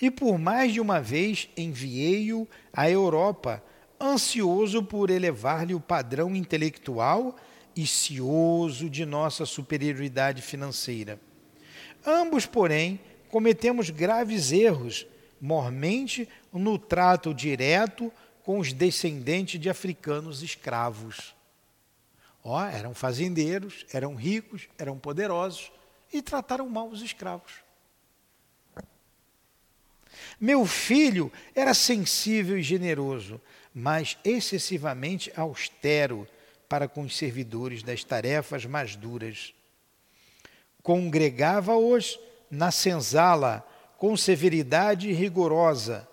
[0.00, 3.62] e por mais de uma vez enviei-o à Europa
[4.00, 7.36] ansioso por elevar-lhe o padrão intelectual
[7.74, 11.20] e cioso de nossa superioridade financeira.
[12.04, 15.06] Ambos, porém, cometemos graves erros,
[15.40, 21.34] mormente no trato direto com os descendentes de africanos escravos.
[22.42, 25.70] Ó, eram fazendeiros, eram ricos, eram poderosos
[26.12, 27.52] e trataram mal os escravos.
[30.40, 33.40] Meu filho era sensível e generoso,
[33.74, 36.26] mas excessivamente austero
[36.68, 39.54] para com os servidores das tarefas mais duras.
[40.88, 42.18] Congregava-os
[42.50, 43.62] na senzala
[43.98, 46.08] com severidade rigorosa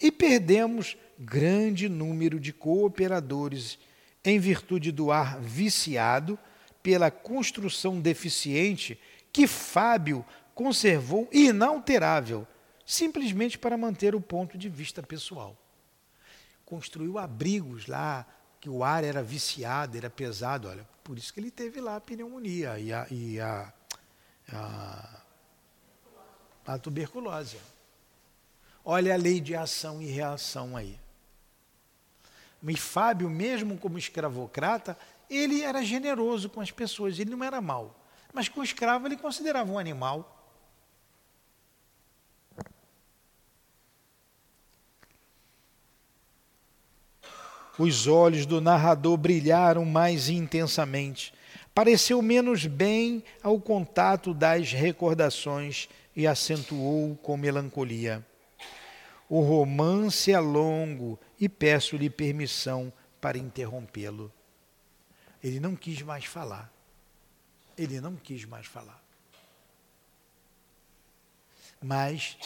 [0.00, 3.78] e perdemos grande número de cooperadores
[4.24, 6.38] em virtude do ar viciado
[6.82, 8.98] pela construção deficiente
[9.30, 12.46] que Fábio conservou inalterável,
[12.86, 15.54] simplesmente para manter o ponto de vista pessoal
[16.64, 18.26] construiu abrigos lá,
[18.60, 20.68] que o ar era viciado, era pesado.
[20.68, 23.72] Olha, por isso que ele teve lá a pneumonia e a, e a,
[24.52, 25.20] a,
[26.66, 27.58] a tuberculose.
[28.84, 30.98] Olha a lei de ação e reação aí.
[32.66, 34.96] E Fábio, mesmo como escravocrata,
[35.28, 37.94] ele era generoso com as pessoas, ele não era mau.
[38.32, 40.30] Mas com o escravo ele considerava um animal.
[47.78, 51.34] Os olhos do narrador brilharam mais intensamente.
[51.74, 58.24] Pareceu menos bem ao contato das recordações e acentuou com melancolia.
[59.28, 64.32] O romance é longo e peço-lhe permissão para interrompê-lo.
[65.42, 66.72] Ele não quis mais falar.
[67.76, 69.02] Ele não quis mais falar.
[71.82, 72.38] Mas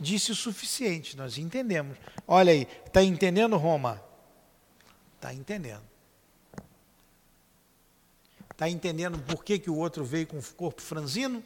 [0.00, 1.96] disse o suficiente, nós entendemos.
[2.26, 4.02] Olha aí, está entendendo, Roma?
[5.14, 5.91] Está entendendo.
[8.62, 11.42] Está entendendo por que, que o outro veio com o corpo franzino?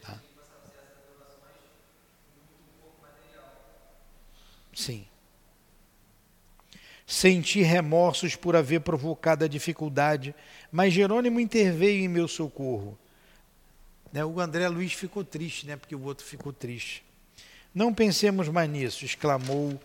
[0.00, 0.22] Tá.
[4.72, 5.04] Sim.
[7.04, 10.32] Senti remorsos por haver provocado a dificuldade,
[10.70, 12.96] mas Jerônimo interveio em meu socorro.
[14.12, 17.02] Né, o André Luiz ficou triste, né, porque o outro ficou triste.
[17.74, 19.76] Não pensemos mais nisso, exclamou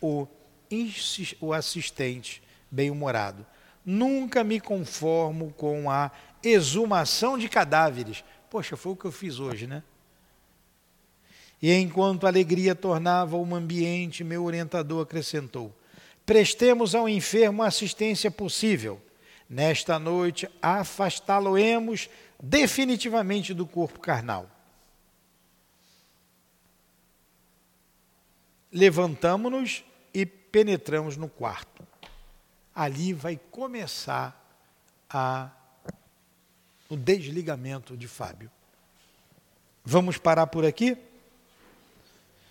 [0.00, 0.26] o,
[1.38, 3.46] o assistente, bem-humorado.
[3.84, 6.10] Nunca me conformo com a
[6.42, 8.24] exumação de cadáveres.
[8.48, 9.82] Poxa, foi o que eu fiz hoje, né?
[11.60, 15.72] E enquanto a alegria tornava um ambiente, meu orientador acrescentou:
[16.26, 19.00] Prestemos ao enfermo a assistência possível.
[19.48, 22.08] Nesta noite, afastá-lo-emos
[22.42, 24.50] definitivamente do corpo carnal.
[28.72, 31.91] Levantamos-nos e penetramos no quarto.
[32.74, 34.38] Ali vai começar
[35.08, 35.50] a,
[36.88, 38.50] o desligamento de Fábio.
[39.84, 40.96] Vamos parar por aqui?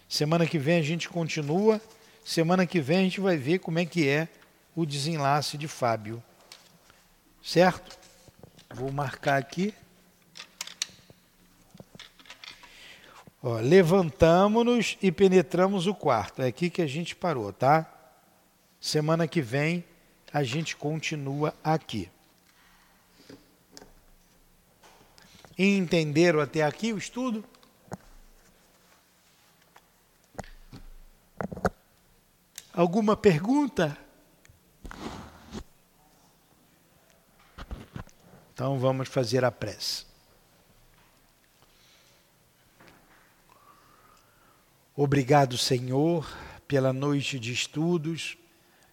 [0.08, 1.82] Semana que vem a gente continua.
[2.24, 4.28] Semana que vem a gente vai ver como é que é
[4.76, 6.22] o desenlace de Fábio.
[7.42, 7.98] Certo?
[8.74, 9.74] Vou marcar aqui.
[13.42, 16.44] Levantamos-nos e penetramos o quarto.
[16.44, 17.92] É aqui que a gente parou, tá?
[18.80, 19.84] Semana que vem
[20.34, 22.10] a gente continua aqui.
[25.58, 27.44] Entenderam até aqui o estudo?
[32.74, 33.98] Alguma pergunta?
[38.54, 40.06] Então vamos fazer a prece.
[44.96, 46.28] Obrigado, Senhor,
[46.68, 48.38] pela noite de estudos.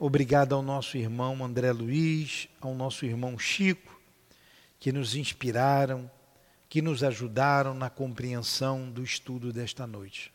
[0.01, 4.01] Obrigado ao nosso irmão André Luiz, ao nosso irmão Chico,
[4.79, 6.09] que nos inspiraram,
[6.69, 10.33] que nos ajudaram na compreensão do estudo desta noite.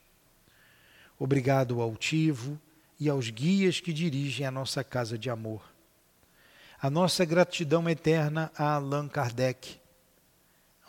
[1.18, 2.59] Obrigado ao Altivo
[2.99, 5.64] e aos guias que dirigem a nossa casa de amor.
[6.78, 9.80] A nossa gratidão eterna a Allan Kardec,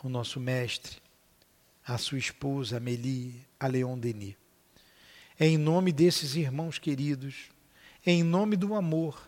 [0.03, 0.97] o nosso mestre,
[1.87, 4.35] a sua esposa Amélie, a Leon Denis.
[5.39, 7.54] É em nome desses irmãos queridos,
[8.05, 9.19] em nome do amor,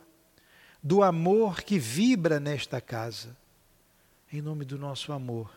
[0.84, 3.36] do amor que vibra nesta casa,
[4.32, 5.52] em nome do nosso amor.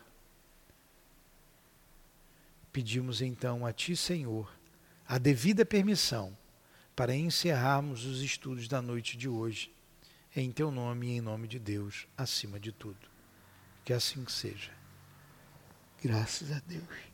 [2.73, 4.51] Pedimos então a Ti, Senhor,
[5.07, 6.37] a devida permissão
[6.97, 9.73] para encerrarmos os estudos da noite de hoje,
[10.35, 13.09] em teu nome e em nome de Deus, acima de tudo.
[13.85, 14.71] Que assim seja.
[16.03, 17.10] Graças a Deus.